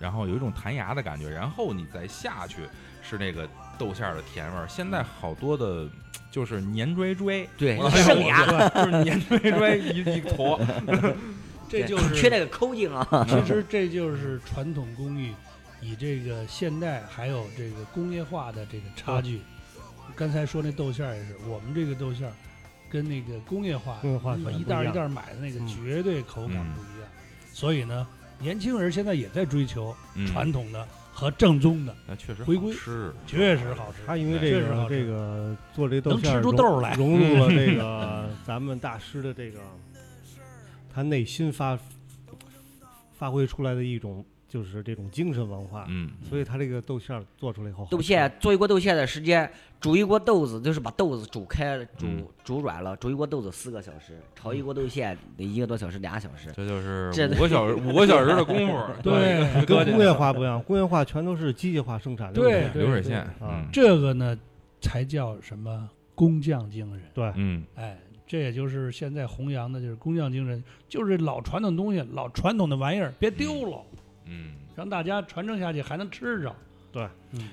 [0.00, 2.62] 然后有一种弹牙的感觉，然后你再下去
[3.02, 3.48] 是那个
[3.78, 4.66] 豆馅儿的甜味儿。
[4.68, 5.88] 现在好多的。
[6.32, 10.60] 就是黏拽拽，对我，剩牙，就是黏拽拽一一坨，
[11.68, 13.26] 这就是缺那个抠劲啊。
[13.28, 15.34] 其实这就是传统工艺
[15.82, 19.40] 与这个现代还有这个工业化的这个差距。
[20.14, 22.32] 刚才说那豆馅儿也是，我们这个豆馅儿
[22.88, 27.08] 跟那个工业化工业化一袋儿一袋儿买的那个嗯绝对口感嗯不一样。
[27.52, 28.06] 所以呢，
[28.40, 30.26] 年轻人现在也在追求嗯。
[30.26, 32.72] 传统的和正宗的，那确实回归。
[32.72, 33.98] 是，确实好吃。
[34.06, 36.94] 他因为这个这个做这豆能吃出豆儿来。
[36.94, 39.60] 融入了这个 咱们大师的这个
[40.92, 41.78] 他内心发
[43.12, 49.48] 发挥出来的一种就是这种精神文化，嗯，所以他这个豆馅儿做出来以后，豆馅做一锅豆馅的时间，
[49.80, 56.50] 煮一锅豆子就是把豆子煮开了，煮、嗯煮软了，煮一锅豆子四个小时，炒一锅豆馅得一个多小时，俩小时。
[56.52, 64.36] 这就是五个小时 五个小时的功夫，对跟工业化不一样，工业化全都是机械化生产，对流水线，啊嗯这个呢，
[64.80, 67.02] 才叫什么工匠精神。
[67.14, 67.96] 对，嗯哎，
[68.26, 73.98] 这也就是现在弘扬的，就是工匠精神，就是老传统东西、老传统的玩意儿别丢了，嗯。
[74.76, 76.54] 让大家传承下去，还能吃着
[76.92, 77.08] 对。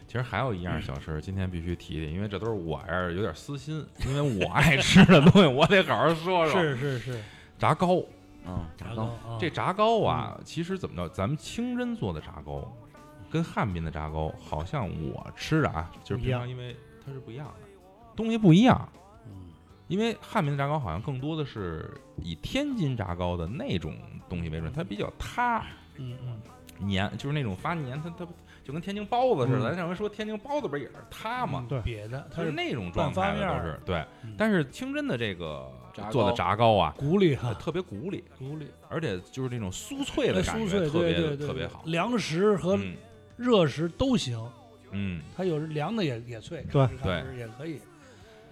[0.08, 6.62] 其实还有一样小吃，今天必须提提，因为这都是我呀有点私心，因为我 爱吃的东西，我得好好说说。
[6.62, 7.24] 是是是，
[7.58, 8.02] 炸糕，
[8.46, 9.38] 嗯，炸糕，啊。
[9.40, 12.72] 这炸糕啊，其实怎么着，咱们清真做的炸糕，
[13.30, 16.48] 跟汉民的炸糕，好像我吃的啊，就是不一样。
[16.48, 17.68] 因为它是不一样的，
[18.16, 18.90] 东西不一样。
[19.26, 19.32] 嗯。
[19.88, 21.90] 因为汉民的炸糕好像更多的是
[22.24, 23.96] 以天津炸糕的那种
[24.28, 25.66] 东西为准，它比较塌
[25.98, 26.42] 嗯嗯，
[26.80, 28.28] 黏，就是那种发黏，它它
[28.64, 29.60] 就跟天津包子似的。
[29.60, 31.66] 嗯咱上回说天津包子不是也是塌吗？
[31.70, 35.72] 对瘪的，它是那种状态的半发面儿都是对嗯，但是清真的这个
[36.12, 41.82] 做的炸糕啊，鼓里哈，呃特别鼓里，鼓里，而且就是那种酥脆的哎酥脆，感觉特别对对对，特别好。
[41.86, 42.96] 凉食和嗯
[43.38, 44.38] 热食都行，
[44.92, 47.80] 嗯它有凉的也也脆，对看着看着也可以。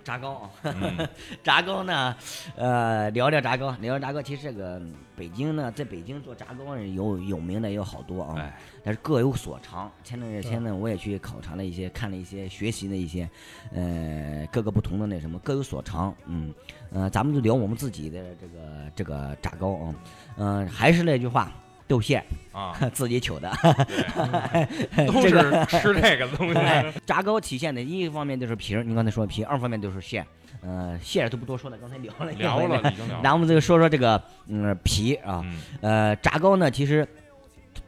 [0.05, 1.09] 炸糕啊，嗯
[1.43, 2.15] 炸糕呢，
[2.55, 4.21] 呃，聊聊炸糕，聊聊炸糕。
[4.21, 4.79] 其实这个
[5.17, 9.91] 北京呢，在北京做炸糕有有名的也有好多啊，哎，但是各有所长。
[10.03, 13.27] 前段时间呢，我也去考察了一些，看了一些，学习的一些，
[13.73, 16.13] 呃，各个不同的那什么，各有所长。
[16.27, 16.53] 嗯，
[16.91, 19.95] 呃，咱们就聊我们自己的这个这个炸糕啊，
[20.37, 21.51] 嗯、还是那句话，
[21.87, 23.51] 豆馅啊，自己取的。
[24.95, 26.59] 对， 都这个是 吃这个东西。
[26.59, 30.25] 哎，炸糕体现的一方面就是皮儿，你刚才说皮，二方面就是馅。
[30.61, 33.21] 呃，馅都不多说了，刚才聊了聊了已经聊了。
[33.21, 37.07] 然后我们就说说这个嗯皮啊，嗯呃，炸糕呢，其实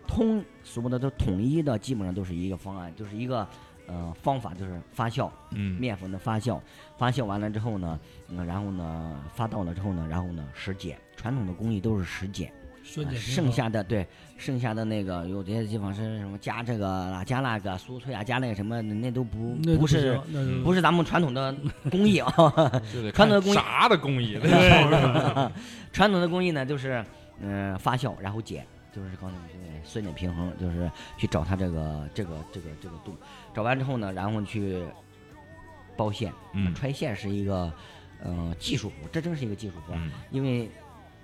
[0.06, 3.48] 通所谓的都统一的，基本上都是一个方案，就是一个
[3.88, 6.60] 呃方法，就是发酵嗯面粉的发酵，
[7.00, 12.52] 发酵完了之后呢，嗯，然后呢发到了之后呢，然后呢食碱，传统的工艺都是食碱，
[12.96, 14.06] 呃剩下的对
[14.38, 20.20] 剩下的那个有些地方是什么加这个啊，加那个酥脆啊，加那个什么，那都不不是
[20.64, 21.56] 不是咱们传统的
[21.90, 22.32] 工艺啊。
[23.14, 24.38] 传统的工艺啥的工艺。
[24.42, 25.52] 对
[25.92, 27.04] 传统的工艺呢，就是
[27.40, 28.64] 嗯、呃发酵，然后碱，
[28.94, 33.16] 就是刚才我们说的酸碱平衡，就是去找它这个这个这个这个度，
[33.54, 34.84] 找完之后呢，然后去
[35.96, 37.72] 包馅，嗯揣馅是一个
[38.24, 40.70] 呃技术活，这真是一个技术活，嗯因为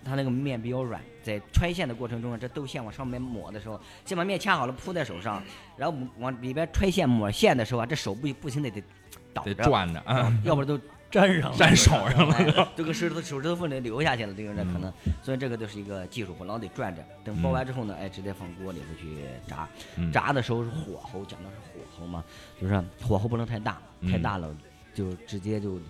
[0.03, 5.41] 它那个面比较软，在揣线的过程中，这豆馅往上面抹的时候，先把面掐好了铺在手上，
[5.77, 8.83] 然后往里边揣线抹线的时候啊，这手不不行得得
[9.33, 10.79] 倒得着，转着啊，要不然都
[11.11, 12.35] 粘上了粘手上了。
[12.35, 14.91] 哎，就跟手指头手指头缝里流下去了，这个人可能，
[15.21, 17.03] 所以这个就是一个技术活，老得转着。
[17.23, 19.67] 等包完之后呢，哎，直接放锅里头去炸。
[19.95, 22.23] 嗯炸的时候是火候，讲的是火候嘛，
[22.59, 24.55] 就是火候不能太大，太嗯大了
[24.93, 25.81] 就直接就、呃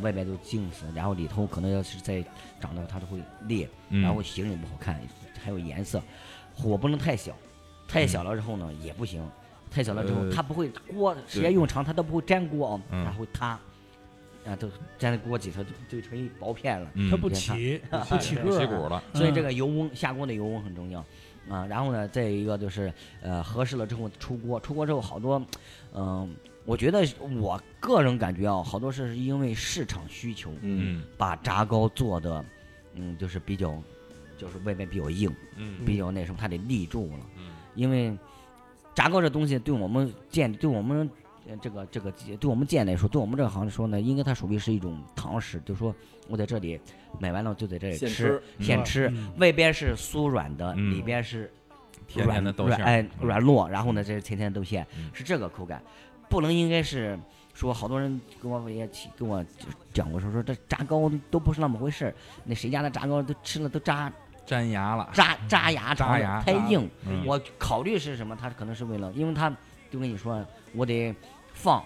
[0.00, 2.24] 外边都净死，然后里头可能要是再
[2.60, 5.00] 长的话，它就会裂，嗯然后形也不好看，
[5.42, 6.02] 还有颜色。
[6.54, 7.34] 火不能太小，
[7.88, 9.26] 太小了之后呢、也不行，
[9.70, 13.58] 太小了之后、呃它不会锅时间用长，它都不会粘锅啊，嗯它会塌。
[14.46, 14.68] 啊，都
[14.98, 16.90] 粘在锅底，它就就成一薄片了。
[16.94, 19.02] 嗯它不起啊 不起个儿，起骨了。
[19.12, 21.04] 所以这嗯个油温下锅的油温很重要。
[21.48, 25.42] 啊，然后呢，再一个就是呃合适了之后出锅，出锅之后好多，
[25.94, 26.34] 嗯、
[26.70, 27.04] 我觉得
[27.40, 32.44] 我个人感觉啊，好多是因为市场需求，嗯，把炸糕做的，
[32.94, 33.76] 嗯，就是比较，
[34.38, 35.84] 就是外面比较硬，嗯。
[35.84, 37.26] 比较那什么，它得立住了。
[37.38, 37.46] 嗯。
[37.74, 38.16] 因为
[38.94, 41.10] 炸糕这东西对我们建，对我们
[41.48, 45.92] 呃这个这个对我们建来说，对我们这个行来说呢，应该它属于是一种堂食，就说
[46.28, 46.80] 我在这里
[47.18, 49.32] 买完了就在这里现吃，现吃，嗯。
[49.38, 51.50] 外边是酥软的，嗯里边是
[52.06, 53.10] 甜甜的豆馅哎嗯。
[53.22, 55.82] 软糯，然后呢这是甜甜的豆馅嗯，是这个口感，
[56.30, 57.18] 不能应该是
[57.52, 59.44] 说好多人跟我也起跟我
[59.92, 62.14] 讲过说说这炸糕都不是那么回事儿，
[62.44, 64.10] 那谁家的炸糕都吃了都扎
[64.46, 66.88] 粘牙了，扎扎牙扎牙太硬。
[67.06, 68.34] 嗯我考虑是什么？
[68.40, 69.50] 他可能是为了，因为他
[69.90, 71.14] 就跟你说，我得
[71.52, 71.84] 放，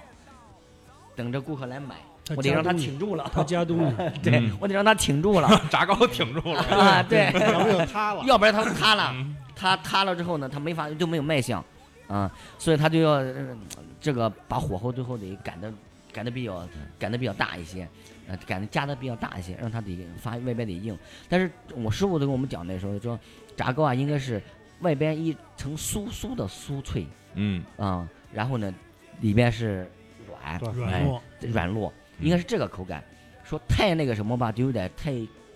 [1.16, 1.96] 等着顾客来买，
[2.36, 3.30] 我得让他挺住了。
[3.34, 7.02] 他加东西，对嗯我得让他挺住了 炸糕挺住了，啊！
[7.02, 8.22] 对，要不就塌了。
[8.28, 9.10] 要不然他塌了。
[9.14, 11.64] 嗯他塌了之后呢，他没法就没有卖相，
[12.08, 13.56] 啊，所以他就要、呃
[14.00, 15.72] 这个把火候最后得赶的
[16.12, 17.88] 赶的比较赶的比较大一些，
[18.28, 20.96] 呃，赶的加的比较大一些，让它得发外边得硬。
[21.28, 23.18] 但是我师傅都跟我们讲那时候说，
[23.56, 24.40] 炸糕啊应该是
[24.80, 28.72] 外边一层酥酥的酥脆嗯啊、然后呢
[29.20, 29.88] 里边是
[30.28, 31.90] 软软糯，软糯，
[32.20, 33.02] 应该是这个口感。
[33.42, 35.12] 说太那个什么吧，就有点太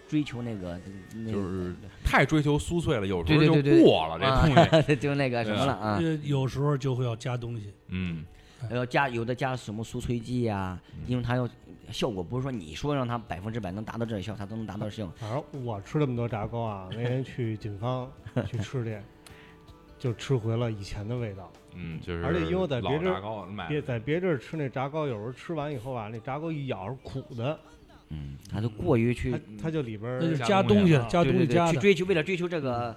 [0.08, 0.80] 追求那个
[1.14, 5.98] 那就是太追求酥脆了，有时候就过了这东西，啊， 就那个什么了啊。
[6.00, 8.24] 呃有时候就会要加东西，嗯
[8.70, 11.48] 要加有的加什么酥脆剂呀、因为它要
[11.92, 15.14] 效果不是说你说让它百分之百能达到这效，它都能达到这效果。
[15.16, 18.10] 反正我吃这么多炸糕啊， 那天去锦芳
[18.46, 18.98] 去吃去，
[19.98, 21.52] 就吃回了以前的味道。
[21.76, 27.56] 嗯，就是而且因为在别地儿炸糕买别在别地儿吃那炸糕，有时候吃完以后啊，那炸糕一咬是苦的，
[28.10, 31.70] 嗯，它就过于去它它就里边儿那就加加东西加东西加。
[31.70, 32.96] 去追求，为了追求这个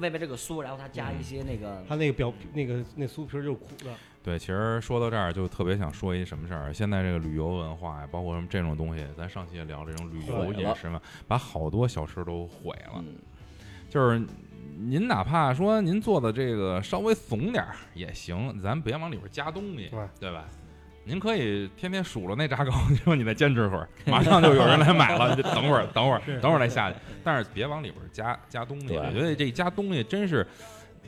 [0.00, 3.92] 外边这个酥，然后他加一些那个他那个表那个那酥皮儿就是苦的。
[4.22, 6.72] 对，其实说到这儿，就特别想说一什么事儿。
[6.72, 13.04] 现在这个旅游文化呀，包括什么这种东西，咱上期也聊这种旅游饮食嘛，把好多小吃都毁了。
[13.06, 13.16] 嗯
[13.90, 14.18] 就是
[14.78, 20.48] 您哪怕说您做的这个稍微怂点儿也行，咱别往里边加东西，对对吧？
[21.04, 25.34] 您可以天天数落那炸糕， 你说你再坚持会儿，马上就有人来买了。
[25.34, 26.96] 就等会儿，等会儿，等会儿再下去。
[27.24, 30.46] 但是别往里边加加东西，我觉得这加东西真是，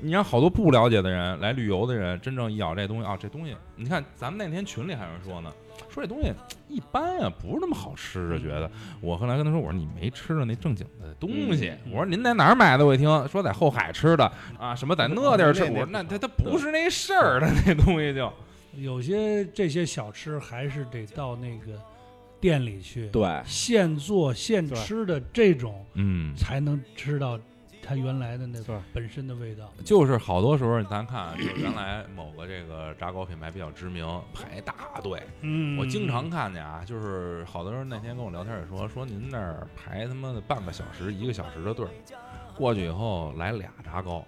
[0.01, 5.53] 你让好多不了解的人来旅游的人，真正一咬这东西啊，这东西，你看咱们那天群里还有人说呢，
[5.88, 6.32] 说这东西
[6.68, 8.68] 一般啊，不是那么好吃啊，觉得。
[9.01, 12.84] 我后来跟他说，我说你没吃着那正经的东西，嗯我说您在哪儿买的？
[12.84, 18.32] 我一听说在后海吃的啊，什么在那地儿吃，我说那他他不是那事儿，他那东西就
[18.76, 21.80] 有些这些小吃还是得到那个
[22.40, 27.38] 店里去，对，现做现吃的这种，嗯，才能吃到
[27.82, 28.76] 它原来的那对。
[28.92, 29.70] 本身的味道。
[29.84, 41.90] 就是好多时候咱看啊，就原来某个这个炸糕品牌比较知名，排大队，嗯，我经常看见啊，就是好多人那天跟我聊天也说，说您那儿排他妈的半个小时、一个小时的队儿，
[42.56, 44.24] 过去以后来俩炸糕，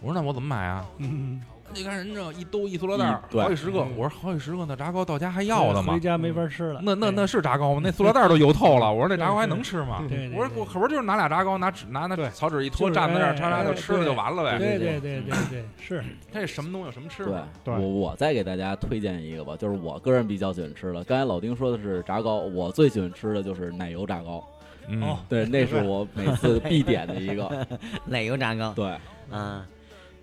[0.00, 0.86] 我说那我怎么买啊？
[0.98, 1.40] 嗯，
[1.74, 6.00] 你看人这一兜一塑料袋儿，一对好几十个，嗯我说好几十个，那炸糕到家还要的吗回？
[6.00, 6.80] 家没法吃了。
[6.82, 7.80] 那那那是炸糕吗？
[7.84, 8.92] 那塑料袋儿都油透了。
[8.92, 9.98] 我说那炸糕还能吃吗？
[10.08, 14.58] 对对对我说我可不是就是拿俩炸糕，拿纸拿那对草纸一拖，就是蘸在那儿，哎叉叉就哎吃了就完了呗。
[14.58, 16.02] 对对对对对，是
[16.32, 21.04] 它这什么东西有什么吃对法？，对我我再给大家推荐一个吧，就是我个人比较喜欢吃的。
[21.04, 24.42] 刚才老丁说的是炸糕，我最喜欢吃的就是奶油炸糕。
[24.88, 27.66] 嗯哦，对， 那是我每次必点的一个。
[28.06, 28.72] 奶油炸糕。
[28.72, 28.96] 对，
[29.30, 29.62] 嗯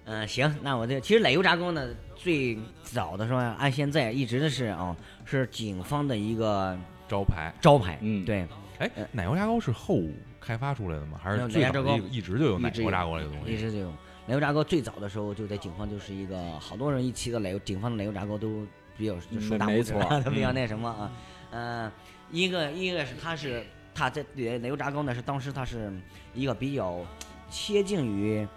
[0.08, 4.95] 嗯，行，那我这其实奶油炸糕呢，最早的时候啊按现在一直的是啊、
[5.26, 6.78] 是警方的一个
[7.08, 7.51] 招牌。
[7.60, 7.97] 招牌。
[8.01, 8.47] 嗯对，
[8.78, 9.99] 哎，奶油炸糕是后
[10.39, 11.20] 开发出来的吗？
[11.22, 13.53] 还是最早奶油炸糕一一直就有奶油炸糕这个东西？
[13.53, 13.89] 一直就有
[14.28, 18.64] 奶油炸糕最早的时候就在警方就是一个好多人一提到奶油，警方的奶油炸糕都
[18.95, 21.12] 比较就竖大拇指没错都 比较那什么啊，
[21.49, 21.91] 嗯、
[22.30, 25.91] 一个一个是它是它在奶奶油炸糕呢是当时它是
[26.36, 27.03] 一个比较
[27.49, 28.47] 贴近于。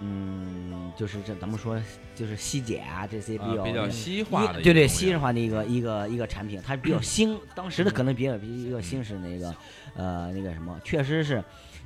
[0.00, 1.80] 嗯，就是这咱们说，
[2.14, 9.54] 就是西碱啊这些比较、啊比较西化对对西西式化的一个一个一个产品，它比较 新，当时的可能比较比一个新式那个
[9.96, 11.42] 呃那个什么，确实是，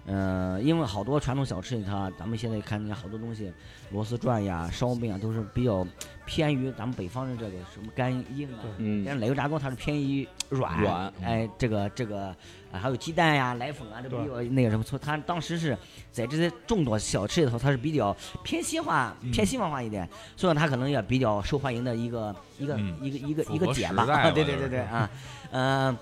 [0.07, 3.53] 呃，因为好多传统小吃它咱们现在看见好多东西，
[3.91, 5.87] 螺丝转呀、烧饼啊，都是比较
[6.27, 8.65] 偏于咱们北方的这个什么干硬啊。
[8.79, 12.35] 嗯但是奶油炸糕它是偏于软，软哎，这个这个
[12.73, 15.77] 啊，还有鸡蛋呀、奶粉啊，这比较那个什么，所以它当时是
[16.11, 19.31] 在这些众多小吃里头，它是比较偏西化、嗯。
[19.31, 25.11] 偏西方化一点，所以它可能也比较受欢迎的一个一个、嗯一个一个一个点吧，吧对对对对啊，
[25.51, 25.97] 嗯、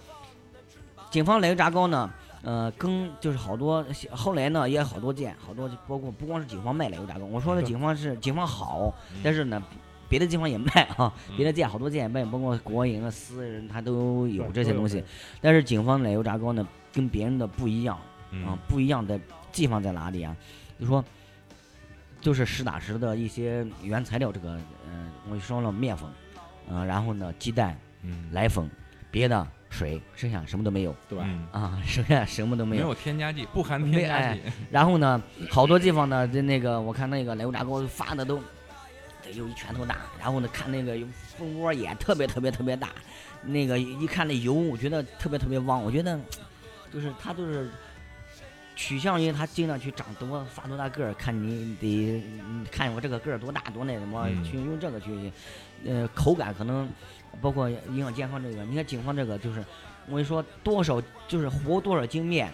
[1.11, 2.09] 警方奶油炸糕呢，
[2.43, 9.21] 呃，跟就是好多后来呢，也好多件，好多包括不光是警方卖奶油炸糕，我说的警方是警方好，嗯。
[9.25, 9.61] 但是呢，
[10.11, 15.02] 别的地方也卖啊，嗯别的店好多店也卖，包括国营啊、私人，它都有这些东西。
[15.40, 18.02] 但是警方奶油炸糕呢，跟别人的不一样啊
[18.32, 19.18] 嗯，不一样的
[19.50, 20.36] 地方在哪里啊？
[20.78, 21.02] 就说。
[22.22, 24.54] 就是实打实的一些原材料，这个，
[24.86, 26.06] 嗯、我说了面粉，
[26.68, 28.70] 嗯、然后呢，鸡蛋、嗯，奶粉，
[29.11, 32.82] 别的水，剩下什么都没有对吧啊， 剩下什么都没有。
[32.82, 34.40] 没有添加剂，不含添加剂。
[34.70, 35.18] 然后呢，
[35.50, 38.38] 好多地方呢，就那个我看那个奶油炸糕发的都
[39.31, 40.99] 得有一拳头大，然后呢，看那个
[41.37, 42.91] 蜂窝也特别特别特别大，
[43.43, 46.18] 那个一看那油，我觉得特别特别旺，我觉得
[46.93, 47.70] 就是它就是
[48.76, 55.33] 取向于它尽量去长多发多大个儿，看你得嗯看我这个个儿多大多那什么，嗯去用这个去，
[55.85, 56.89] 呃，口感可能
[57.41, 59.64] 包括营养健康这个，你看警方这个就是
[60.07, 62.53] 我跟你说多少就是和多少斤面。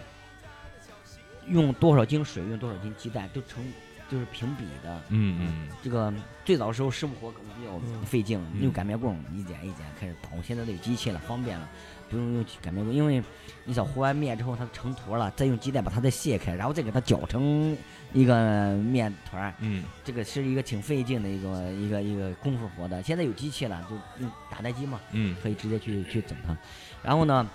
[1.49, 3.63] 用多少斤水，用多少斤鸡蛋，都成
[4.09, 5.01] 就是平比的。
[5.09, 6.13] 嗯嗯这个
[6.45, 10.29] 最早的时候师傅活可能比较嗯费劲，嗯用擀面棍一剪一剪开始捣。
[10.43, 11.67] 现在都有机器了，方便了，
[12.09, 13.21] 不用用擀面棍，因为
[13.65, 17.75] 你想和完面之后它成坨了，再用鸡蛋把它再卸开，然后再给它搅成
[18.13, 23.03] 一个面团儿，嗯这个是一个挺费劲的一个一个一个功夫活的。
[23.03, 26.55] 现在有机器了，就用打蛋机嘛，嗯可以直接去去整它。
[27.03, 27.45] 然后呢，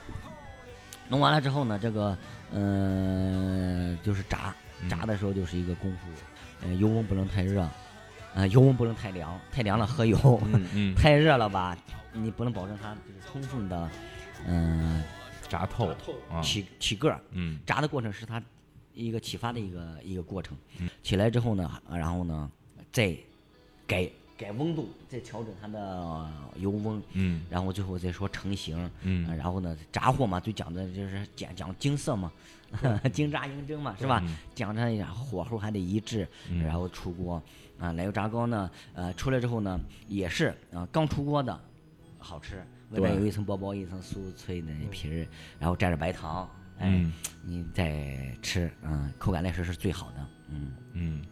[1.09, 2.17] 弄完了之后呢，这个
[2.53, 5.99] 嗯、就是炸，嗯炸的时候就是一个功夫，
[6.65, 7.69] 呃，油温不能太热，
[8.35, 10.19] 呃，油温不能太凉，太凉了喝油，
[10.53, 11.77] 嗯嗯， 太热了吧，
[12.13, 13.91] 你不能保证它就是充分的，
[14.47, 15.03] 嗯、
[15.49, 15.93] 炸透
[16.31, 17.21] 啊，起起个儿。
[17.33, 18.43] 嗯炸的过程是它
[18.95, 20.89] 一个启发的一个一个过程嗯。
[21.03, 22.51] 起来之后呢，啊然后呢，
[22.93, 23.17] 再
[23.87, 28.79] 改改温度，再调整它的油温，嗯然后最后再说成型。
[28.79, 32.31] 啊嗯然后呢，炸货嘛，最讲的就是讲讲金色嘛，
[33.13, 34.21] 金炸银针嘛，是吧？
[34.25, 37.43] 嗯讲着呀，火候还得一致，嗯然后出锅
[37.79, 37.91] 啊。
[37.93, 41.59] 奶油炸糕呢，呃，出来之后呢，也是啊，刚出锅的，
[42.19, 45.27] 好吃，外面有一层薄薄一层酥脆的皮儿，
[45.59, 46.49] 然后蘸着白糖，
[46.79, 47.13] 哎，嗯
[47.45, 50.73] 你再吃，嗯，口感来说是最好的，嗯。
[50.95, 51.23] 嗯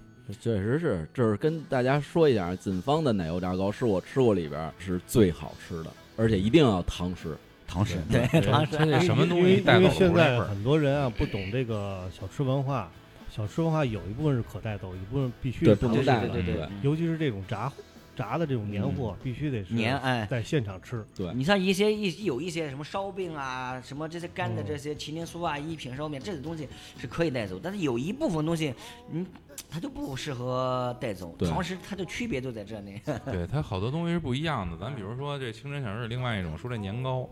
[0.41, 7.37] 确实是，这是跟大家说一下，锦芳的奶油炸糕是我吃过里边儿是最好吃的，而且一定要糖食。
[7.71, 10.15] 糖食，对对，糖食它这什么东西带走了因为现？
[10.15, 12.91] 在很多人啊不懂这个小吃文化，
[13.31, 16.29] 小吃文化有一部分是可带走，一部分必须对，是糖食不能带了。
[16.29, 17.73] 对对对对尤其是这种炸
[18.17, 21.03] 炸的这种年货，必须得是年哎，在现场吃。
[21.17, 26.69] 对你像一些一有一些什么烧饼啊，什么这些干的嗯这些麒麟酥啊、一品烧饼这种东西
[26.99, 28.75] 是可以带走，但是有一部分东西，
[29.11, 29.25] 嗯，
[29.71, 31.35] 它就不适合带走。
[31.39, 33.01] 对糖食它的区别就在这里。
[33.25, 34.77] 对，它好多东西是不一样的。
[34.77, 37.27] 咱比如说这清真小吃，另外一种说这年糕，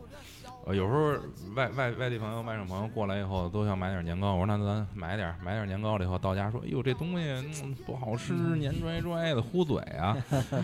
[0.69, 1.13] 呃，有时候
[1.55, 7.25] 外外外地朋友、外省朋友过来以后都想买点年糕，我说那咱买点儿买点儿年糕了以后到家说，哎呦这东西、
[7.65, 10.15] 嗯、不好吃，黏拽拽的，糊嘴啊。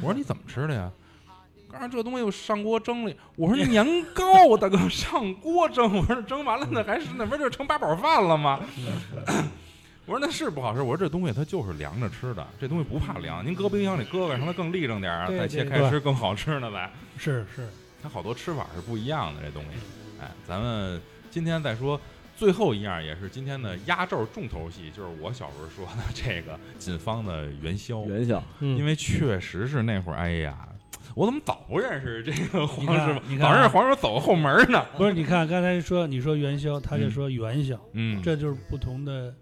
[0.03, 0.93] 我说你怎么吃的呀？
[1.73, 3.83] 告诉这东西我上锅蒸了，我说年
[4.13, 8.61] 糕大哥上锅蒸，我说蒸完了那还是那不就成八宝饭了吗？
[10.05, 16.91] 我说那是不好吃，我说这东西它就是凉着吃的，这东西不怕凉，您搁冰箱里搁搁，让它更立正点儿，再切开吃更好吃呢呗。
[17.17, 17.67] 是是，
[18.05, 19.69] 它好多吃法是不一样的，这东西。
[20.21, 21.01] 哎，咱们
[21.31, 21.99] 今天再说
[22.37, 30.69] 最后一样，也是今天的压轴重头戏，就是我小时候说的这个锦芳的元宵，元宵，嗯因为确实是那会儿，哎呀。
[31.15, 33.21] 我怎么早不认识这个黄师傅？
[33.29, 34.85] 你看早认识黄师傅走后门呢。
[34.97, 35.13] 不是？
[35.13, 39.33] 你看刚才说你说元宵，他就说元宵，嗯，这就是不同的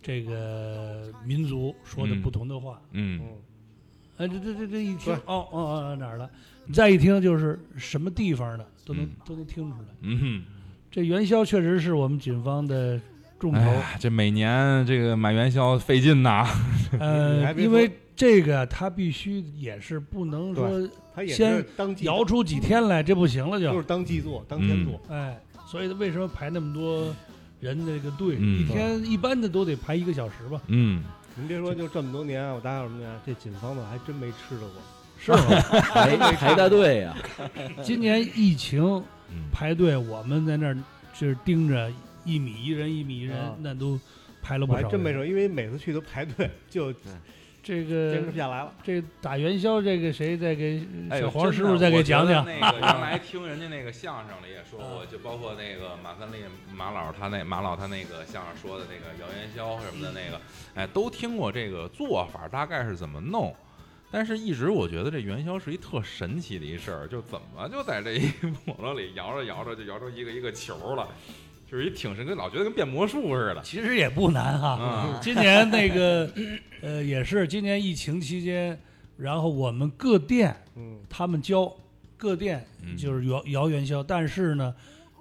[0.00, 2.80] 这个民族说的嗯不同的话。
[2.92, 3.20] 嗯
[4.16, 6.30] 哎，这这这这一听，哦哦哦哪儿了？
[6.68, 9.86] 你再一听就是什么地方的，都能、嗯都能听出来。
[10.02, 10.42] 嗯
[10.90, 13.00] 这元宵确实是我们警方的
[13.38, 16.46] 重哼，头哎，这每年这个买元宵费劲呐。
[16.98, 23.70] 呃 因为这个它必须也是不能说他也先是当季摇出几天来，这不行了就。
[23.70, 25.00] 就是当季做，当天做。
[25.08, 27.14] 哎，所以为什么排那么多
[27.60, 28.36] 人的这个队？
[28.38, 30.60] 嗯一天一般的都得排一个小时吧？
[30.66, 31.02] 嗯，
[31.36, 34.82] 您别说，就这么多年，我打小什么年，这警方的还真没吃着过。
[35.18, 35.38] 是吗？
[35.92, 37.16] 排 排大队呀，
[37.82, 38.82] 今年疫情
[39.30, 40.76] 嗯排队，我们在那儿
[41.12, 41.90] 就是盯着
[42.24, 43.98] 一米一人，一米一人啊，那都
[44.40, 44.82] 排了我不少。
[44.82, 46.92] 还真没说，因为每次去都排队，就
[47.62, 48.72] 这个坚持不下来了。
[48.82, 50.80] 这打元宵，这个谁再给
[51.10, 52.46] 小黄师傅再给讲讲？
[52.46, 56.36] 那个原来听人家那个相声里也说过，就包括那个马三立
[56.74, 60.40] 马老他那马老他那个相声说的那个摇元宵什么的那个，
[60.74, 63.54] 哎，都听过这个做法大概是怎么弄。
[64.10, 68.20] 但是，一直我觉得这元宵是一特神奇的一事儿，就怎么就在这一
[68.66, 71.08] 笸箩里摇着摇着就摇出一个一个球了。
[71.70, 73.60] 就是一挺神，跟老觉得跟变魔术似的。
[73.62, 76.26] 其实也不难哈、啊今年那个
[76.80, 78.80] 呃也是今年疫情期间，
[79.18, 81.70] 然后我们各店嗯，他们教
[82.16, 84.74] 各店嗯就是摇摇元宵，但是呢，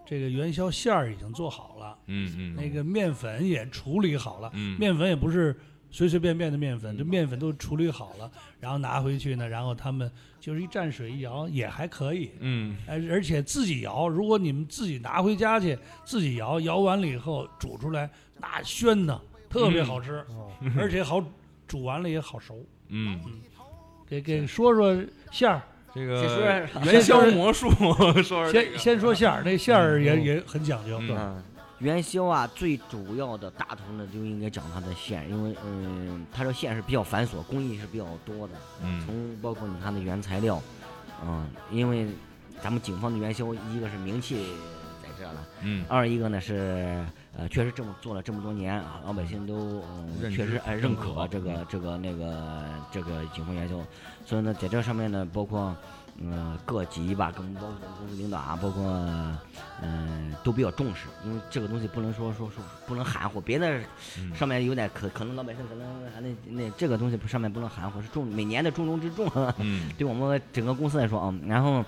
[0.05, 5.53] 这个元宵馅儿已经做好了，嗯嗯，那个面粉也处理好了，嗯面粉也不是
[5.97, 8.29] 随随便便的面粉，这面粉都处理好了，
[8.59, 12.29] 然后拿回去呢，然后他们就是一蘸水一摇也还可以。
[12.39, 15.75] 嗯而而且自己摇，如果你们自己拿回家去
[16.05, 18.07] 自己摇，摇完了以后煮出来，
[18.39, 19.19] 那鲜呢，
[19.49, 21.19] 特别好吃，哦，而且好
[21.67, 22.63] 煮完了也好熟。
[22.89, 23.19] 嗯，
[24.07, 24.95] 给给说说
[25.31, 25.63] 馅儿，
[25.95, 27.71] 这个元宵魔术，
[28.53, 30.99] 先先说馅儿，那馅儿也嗯也很讲究。
[31.01, 31.43] 嗯嗯，
[31.79, 38.53] 元宵啊，最主要的大头呢就应该讲它的馅，因为嗯，它这馅是比较繁琐，工艺是比较多的。
[38.83, 38.99] 嗯。
[39.05, 40.59] 从包括你看的原材料，
[41.23, 42.07] 嗯，因为
[42.61, 44.47] 咱们警方的元宵，一个是名气
[45.03, 45.85] 在这了，嗯。
[45.87, 47.05] 二一个呢是
[47.37, 49.83] 呃，确实这么做了这么多年啊，老百姓都
[50.23, 53.75] 嗯、确实哎认可这个这个那个这个警方元宵，
[54.25, 55.75] 所以呢，在这上面呢，包括
[56.19, 58.83] 嗯、各级吧，跟包括公司领导啊，包括
[59.81, 63.79] 嗯、都比较重视，因为这个东西不能说说说不能含糊，别的
[64.17, 69.31] 嗯上面有点可可能老百姓可能还那那这个东西上面不能含糊，是重每年的重中之重。
[69.59, 71.85] 嗯 对我们整个公司来说啊，然后，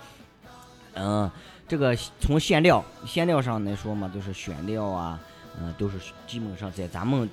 [0.94, 1.30] 嗯、
[1.68, 5.20] 这个从馅料馅料上来说嘛，就是选料啊，
[5.60, 5.98] 嗯、都是
[6.28, 7.28] 基本上在咱们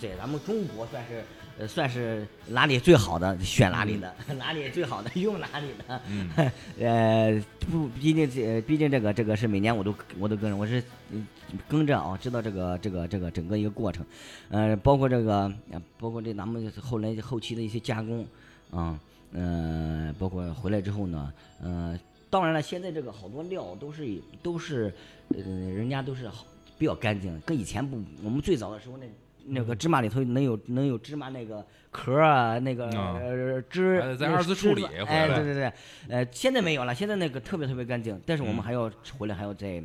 [0.00, 1.24] 在咱们中国算是
[1.58, 6.00] 呃算是哪里最好的选哪里的， 哪里最好的用哪里的。
[6.08, 6.30] 嗯
[6.80, 11.26] 呃，不，毕竟这毕竟这个这个是每年我都我都跟着，我是嗯
[11.68, 14.04] 跟着啊，知道这个这个这个整个一个过程，
[14.48, 18.26] 呃，包括这个呃包括这咱们后来后期的一些加工，
[18.70, 18.98] 啊，
[19.32, 21.98] 呃，包括回来之后呢，呃，
[22.30, 24.92] 当然了，现在这个好多料都是都是
[25.30, 26.46] 呃人家都是好
[26.78, 29.06] 比较干净，跟以前不，我们最早的时候那。
[29.46, 35.72] 那个芝麻里头能有能有芝麻那个壳儿啊，那个、汁还得再二次处理哎，对对对，
[36.08, 39.82] 呃，现在没有了，现在那个特别特别干净，但是我们嗯还要回来还要再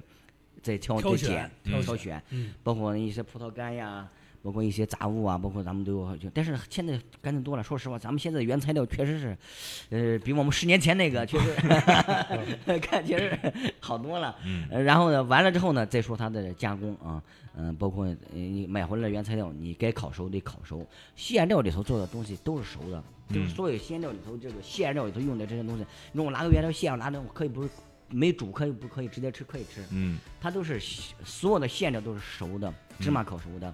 [0.61, 4.07] 再挑挑选再拣嗯挑选，嗯，包括一些葡萄干呀，
[4.41, 6.17] 包括一些杂物啊，包括咱们都有。
[6.33, 9.37] 但是现在干净多了，说实话，咱们现在的原材料确实是，
[9.89, 11.53] 呃，比我们十年前那个确实
[12.81, 13.37] 看确实
[13.79, 14.35] 好多了。
[14.45, 17.21] 嗯呃然后呢，完了之后呢，再说它的加工啊，
[17.59, 20.85] 嗯、包括呃你买回来的原材料，你该烤熟得烤熟，
[21.15, 27.69] 馅料里头做的东西都是熟的，就是嗯所有馅料里头这个馅料里头用的这些东西，如果拿个原料馅，拿的可以不是
[28.09, 30.79] 没煮可以不可以直接吃可以吃，嗯它都是
[31.25, 33.73] 所有的馅料都是熟的，芝麻烤熟的，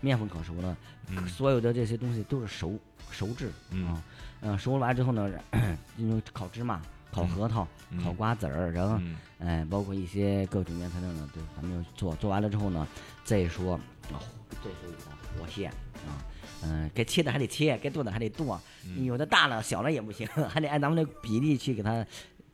[0.00, 0.76] 面粉烤熟的，
[1.10, 2.78] 嗯所有的这些东西都是熟
[3.10, 4.04] 熟制嗯啊。
[4.46, 5.30] 嗯，熟完之后呢，
[5.96, 6.82] 用烤芝麻、
[7.14, 12.14] 烤核桃、嗯烤瓜子儿，然后嗯哎，包括一些各种原材料呢，对咱们要做。
[12.16, 12.86] 做完了之后呢，
[13.24, 13.74] 再说
[14.12, 14.18] 啊，
[14.50, 15.70] 再说一个和馅
[16.06, 16.18] 啊，
[16.62, 22.04] 嗯，该切的还得切，该剁的还得剁，嗯有的大了小了也不行， 还得按咱们的比例去给它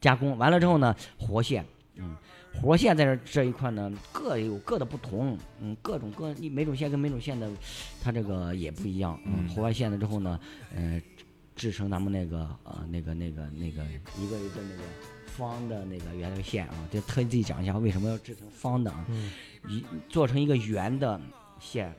[0.01, 0.37] 加工。
[0.37, 1.65] 完了之后呢，活线，
[1.97, 2.15] 嗯，
[2.61, 7.51] 活线在这这一块呢，各有各的不同，嗯，各种各你每种线跟每种线的，
[8.03, 10.39] 它这个也不一样，嗯活完线了之后呢，
[10.74, 11.01] 呃，
[11.61, 13.85] 制成咱们那个呃那个那个那个
[14.19, 14.82] 一个一个那个
[15.27, 19.31] 方的那个原料线啊，就特意自己讲一下为什么要制成方的啊，嗯。
[19.69, 21.20] 一做成一个圆的
[21.61, 21.95] 线。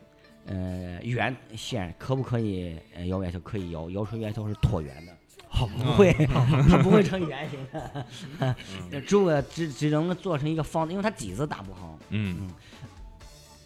[0.47, 3.39] 呃，圆线可不可以呃摇圆球？
[3.41, 5.15] 可以摇，摇出圆球是椭圆的，
[5.47, 5.67] 好。
[5.67, 6.11] 不会，
[6.67, 8.05] 它不会成圆形的，
[8.39, 8.55] 嗯。
[9.05, 12.49] 只有只只能做成一个方的，因为它底子打不好，嗯，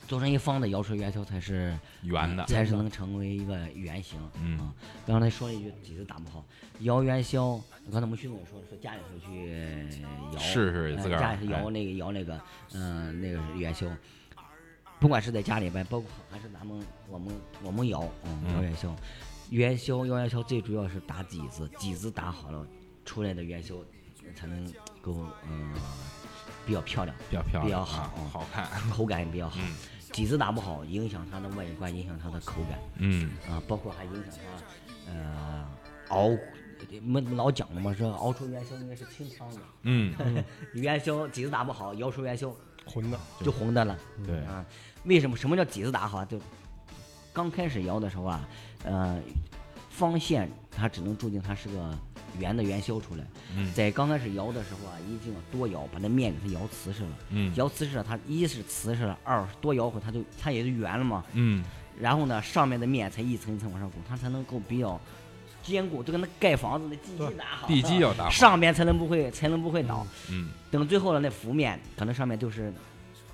[0.07, 4.19] 做成一方的摇出元宵才是圆的，才是能成为一个圆形。
[4.41, 4.73] 嗯啊，
[5.05, 6.45] 刚才说了一句底子打不好，
[6.81, 7.59] 摇元宵，
[7.91, 9.89] 刚才我们徐总也说了，说家里头去
[10.33, 12.39] 摇，试试自个儿呃家里头哎摇那个摇那个，
[12.73, 13.87] 嗯、那个元宵，
[14.99, 18.95] 不管是在家里边，包括还是咱们我们我们摇，嗯，嗯摇元宵，
[19.49, 22.65] 元宵摇元宵最主要是打底子，底子打好了，
[23.05, 23.75] 出来的元宵
[24.35, 24.71] 才能
[25.01, 25.73] 够嗯、
[26.65, 29.57] 比较漂亮，比较漂亮，比较啊好好看，口感也比较好。
[29.59, 29.75] 嗯
[30.15, 32.79] 底子打不好，影响它的外观，影响它的口感。
[32.99, 34.39] 嗯啊，包括还影响
[35.05, 35.67] 它，呃，
[36.07, 40.15] 熬，我们老讲的嘛，说熬出元宵应该是清汤的，嗯，
[40.73, 42.49] 元宵底子打不好，摇出元宵
[42.85, 44.65] 红的，就红的了对，啊。
[45.03, 45.35] 为什么？
[45.35, 46.23] 什么叫底子打好啊？
[46.23, 46.39] 就
[47.33, 48.47] 刚开始摇的时候啊，
[48.85, 49.21] 呃，
[49.89, 51.93] 方线它只能注定它是个
[52.39, 53.23] 圆的元宵出来，
[53.55, 57.09] 嗯在刚开始摇的时候啊，一定要多摇，把那面给它摇瓷实了。
[57.29, 61.23] 嗯摇瓷实了，它一是瓷实了，二多摇会它就它也就圆了嘛。
[61.33, 61.63] 嗯
[61.99, 64.99] 然后呢，上面的面才一层一层往上拱，它才能够比较
[65.63, 70.05] 坚固，就跟那盖房子的地基打好，地基要打好，上边才能不会才能不会倒。
[70.29, 72.73] 嗯等最后的那浮面，可能上面就是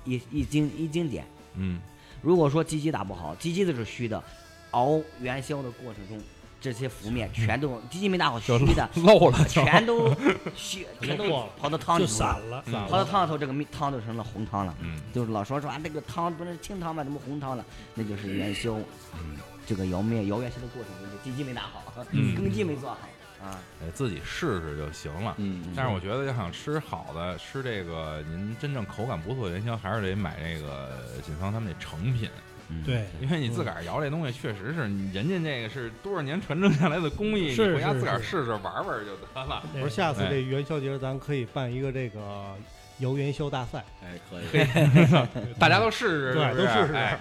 [0.04, 1.24] 一一经一经点。
[1.54, 1.80] 嗯
[2.22, 4.22] 如果说机器打不好，机器都是虚的，
[4.70, 6.16] 熬元宵的过程中，
[6.62, 10.14] 这些浮面全都机器没打好，虚就的漏了全都
[10.54, 11.24] 虚，全都
[11.60, 14.72] 跑到汤里就头散了，嗯跑到汤里头，这个米汤就成了红汤了。
[14.80, 17.02] 嗯就是老说说啊，那个汤不是清汤吗？
[17.02, 17.64] 怎么红汤了？
[17.94, 18.74] 那就是元宵，
[19.14, 19.36] 嗯，
[19.66, 21.82] 这个摇面摇元宵的过程中，这机器没打好，
[22.12, 22.98] 嗯根基没做好
[23.44, 23.58] 啊。
[23.82, 25.34] 哎自己试试就行了。
[25.38, 32.51] 嗯，但是我觉得要想吃好的，吃这个您真正口感不错的元宵，还是得买这个锦芳他们那成品，嗯，
[32.84, 34.80] 对，因为你自个儿摇这东西，确实是
[35.12, 39.62] 人家那个是多少年传承下来的工艺，是是你回家自个儿试试玩玩就得了。
[39.74, 42.54] 我说下次哎这元宵节咱可以办一个这个
[42.98, 44.66] 摇元宵大赛，哎，可以，
[45.58, 47.18] 大家都试试，对是不是都试试哎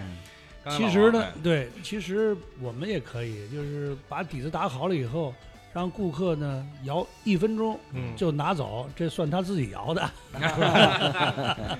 [0.70, 5.34] 其实呢对，其实我们也可以，就是把底子打好了以后，
[5.74, 10.10] 让顾客呢摇一分钟嗯，就拿走，这算他自己摇的。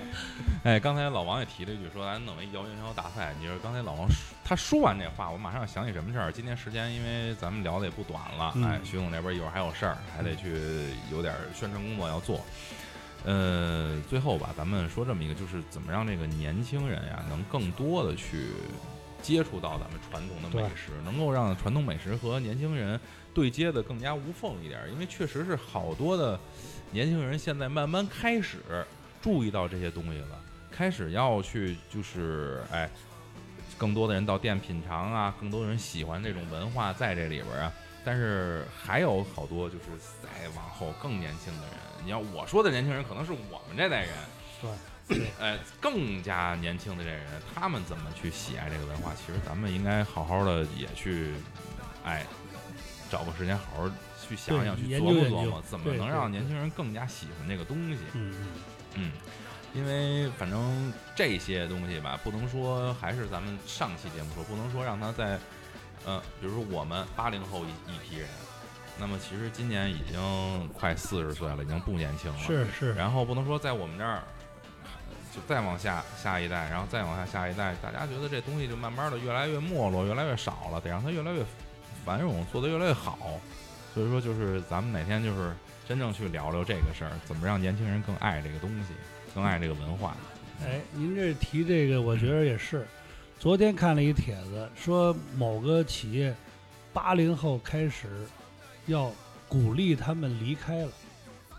[0.64, 3.34] 哎，刚才老王也提了一句，说咱弄一摇元宵大赛。
[3.40, 6.32] 你说刚才老王说他说完这话，我马上想起什么事儿？
[6.32, 12.40] 今天时间因为咱们聊的也不短了，嗯哎，徐总那边一会儿还有事儿，还得去有点宣传工作要做。
[13.24, 18.48] 呃，最后吧，咱们说这么一个，就是怎么让这个年轻人呀，能更多的去
[19.20, 22.98] 接触到咱们传统的美食，能够让传统美食和年轻人
[23.34, 24.88] 对接的更加无缝一点儿。
[24.90, 26.38] 因为确实是好多的
[26.90, 28.58] 年轻人现在慢慢开始
[29.20, 30.40] 注意到这些东西了，
[30.70, 32.90] 开始要去就是哎，
[33.78, 37.72] 更多的人到店品尝啊，更多人喜欢这种文化在这里边儿啊。
[38.04, 39.84] 但是还有好多就是
[40.20, 44.10] 再往后更年轻的人，你要我说的年轻人，可能是我们这代人，
[45.06, 49.12] 对，哎，更加年轻的这人，他们怎么去喜爱这个文化？
[49.14, 51.32] 其实咱们应该好好的也去，
[52.04, 52.26] 哎，
[53.12, 53.90] 找个时间好好
[54.26, 57.98] 去想想，去琢磨琢磨，怎么能让年轻人更加喜欢这个东西。
[58.14, 58.34] 嗯
[58.94, 59.12] 嗯，嗯，
[59.74, 65.38] 因为反正这些东西吧，不能说还是咱们上期节目说，不能说让他在，
[66.06, 68.26] 呃，比如说我们八零后一一批人，
[68.98, 72.38] 那么其实今年已经快四十岁了，已经不年轻了。
[72.38, 74.22] 是是，然后不能说在我们这儿，
[75.34, 81.44] 就再往下下一代，然后再往下下一代，大家觉得这东西就慢慢的越来越没落，越来越少了，得让它越来越
[82.04, 83.40] 繁荣，做得越来越好。
[83.94, 85.52] 所以说，就是咱们哪天就是
[85.86, 88.94] 真正去聊聊这个事儿，怎么让年轻人更爱这个东西，
[89.34, 90.16] 更爱这个文化。
[90.64, 92.86] 哎，您这提这个，我觉得也是。
[93.38, 96.34] 昨天看了一帖子，说某个企业
[96.92, 98.06] 八零后开始
[98.86, 99.10] 要
[99.48, 100.92] 鼓励他们离开了，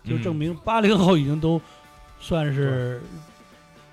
[0.06, 1.62] 就证明八零后已经都
[2.22, 3.02] 算是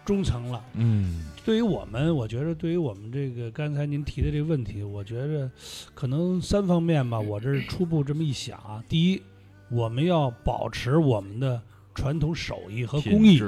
[0.04, 0.62] 中层了。
[0.74, 5.50] 嗯对于我们，我觉得对于我们这个刚才您提的这个问题，我觉得
[5.96, 7.18] 可能三方面吧。
[7.18, 9.20] 我这是初步这么一想啊，第一，
[9.68, 11.60] 我们要保持我们的
[11.92, 13.42] 传统手艺和工艺，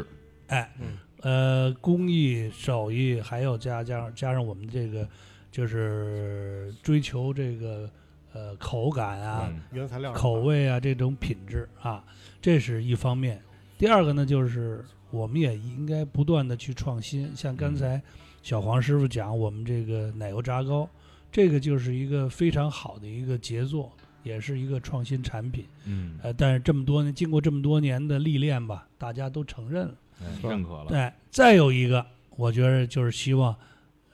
[0.49, 5.09] 哎，嗯呃，工艺手艺，还有加加上加上我们这个
[5.53, 7.89] 就是追求这个
[8.33, 12.05] 呃口感啊、嗯原材料口味啊这种品质啊，
[12.41, 13.41] 这是一方面。
[13.79, 18.03] 第二个呢，就是我们也应该不断的去创新，像刚才
[18.43, 20.89] 小黄师傅讲，我们这个奶油炸糕，
[21.31, 25.67] 这个就是一个非常好的一个杰作，也是一个创新产品。
[25.85, 29.95] 嗯，呃，但是这么多年，经过这么多年的历练吧，大家都承认了。
[30.21, 30.87] 哎认可了。
[30.87, 32.05] 对，再有一个，
[32.37, 33.55] 我觉得就是希望，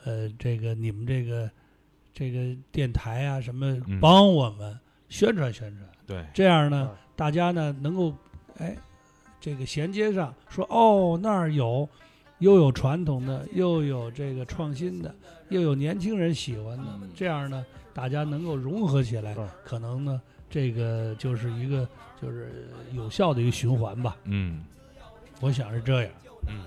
[0.05, 1.51] 呃，这个你们这个
[2.13, 8.15] 这个电台啊什么嗯，帮我们宣传宣传，对，这样呢嗯，大家呢能够，
[8.57, 8.77] 哎，
[9.41, 11.89] 这个衔接上，说哦那儿有，
[12.39, 15.15] 又有传统的，又有这个创新的，
[15.49, 20.21] 又有年轻人喜欢的，嗯这样呢，大家能够融合起来，可能呢，
[20.51, 21.89] 这个就是一个
[22.21, 24.65] 就是有效的一个循环吧，嗯
[25.41, 26.11] 我想是这样。
[26.49, 26.65] 嗯。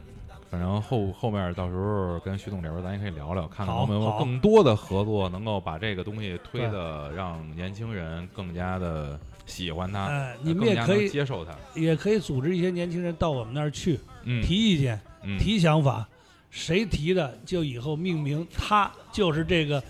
[0.50, 9.18] 反正后后面到时候跟徐总这边咱也可以聊聊，看看好有没有更多的合作，能够把这个东西推的让年轻人更加的
[9.52, 11.52] 喜欢他，哎，你们也可以接受他。
[11.76, 16.08] 也可以组织一些年轻人到我们那儿去嗯，提意见、嗯提想法，
[16.50, 19.84] 谁提的就以后命名他就是这个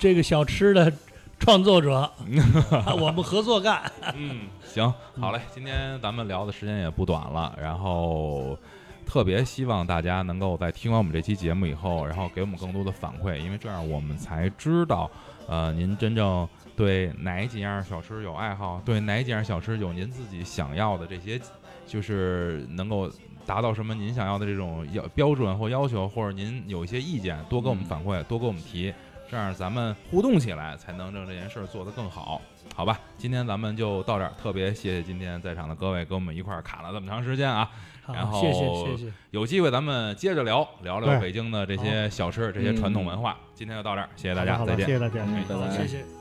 [0.00, 0.92] 这个小吃的
[1.38, 2.00] 创作者，
[2.84, 3.90] 啊我们合作干。
[4.14, 8.58] 嗯， 行，好嘞，今天咱们聊的时间也不短了，然后
[9.06, 15.10] 特别希望大家能够在听完我们这期节目以后，然后给我们更多的反馈，因为这样我们才知道，
[15.46, 16.46] 呃，您真正
[16.78, 21.38] 对哪几样小吃有爱好，对哪几样小吃有您自己想要的这些，
[21.86, 23.10] 就是能够。
[23.48, 28.92] 达到什么您想要的这种要标准或要求，或者您有一些意见，多给我们反馈，多给我们提。
[29.30, 32.42] 这样咱们互动起来，才能让这件事儿做得更好，
[32.74, 33.00] 好吧？
[33.16, 37.70] 今天咱们就到这儿，特别谢谢今天在场的各位跟我们一块儿侃了这么长时间啊。
[38.08, 43.34] 然后好谢谢谢谢，有机会咱们接着聊聊聊北京的这些小吃、这些传统文化。
[43.54, 44.84] 今天就到这儿，谢谢大家，再见。
[44.84, 45.22] 谢谢大家。
[45.22, 46.17] 哎拜拜谢谢。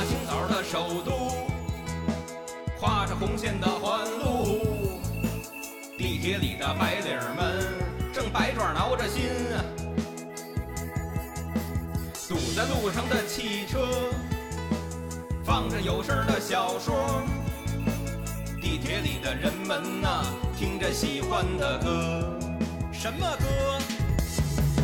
[0.00, 1.30] 大清早的首都，
[2.78, 4.64] 跨着红线的环路，
[5.98, 7.62] 地铁里的白领们
[8.10, 9.24] 正百爪挠着心，
[12.26, 13.86] 堵在路上的汽车，
[15.44, 17.22] 放着有声的小说，
[18.58, 20.24] 地铁里的人们呐、
[20.56, 22.38] 听着喜欢的歌，
[22.90, 23.78] 什么歌？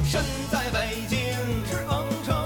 [0.05, 0.23] 身
[0.53, 1.19] 在北京
[1.65, 2.46] 是昂首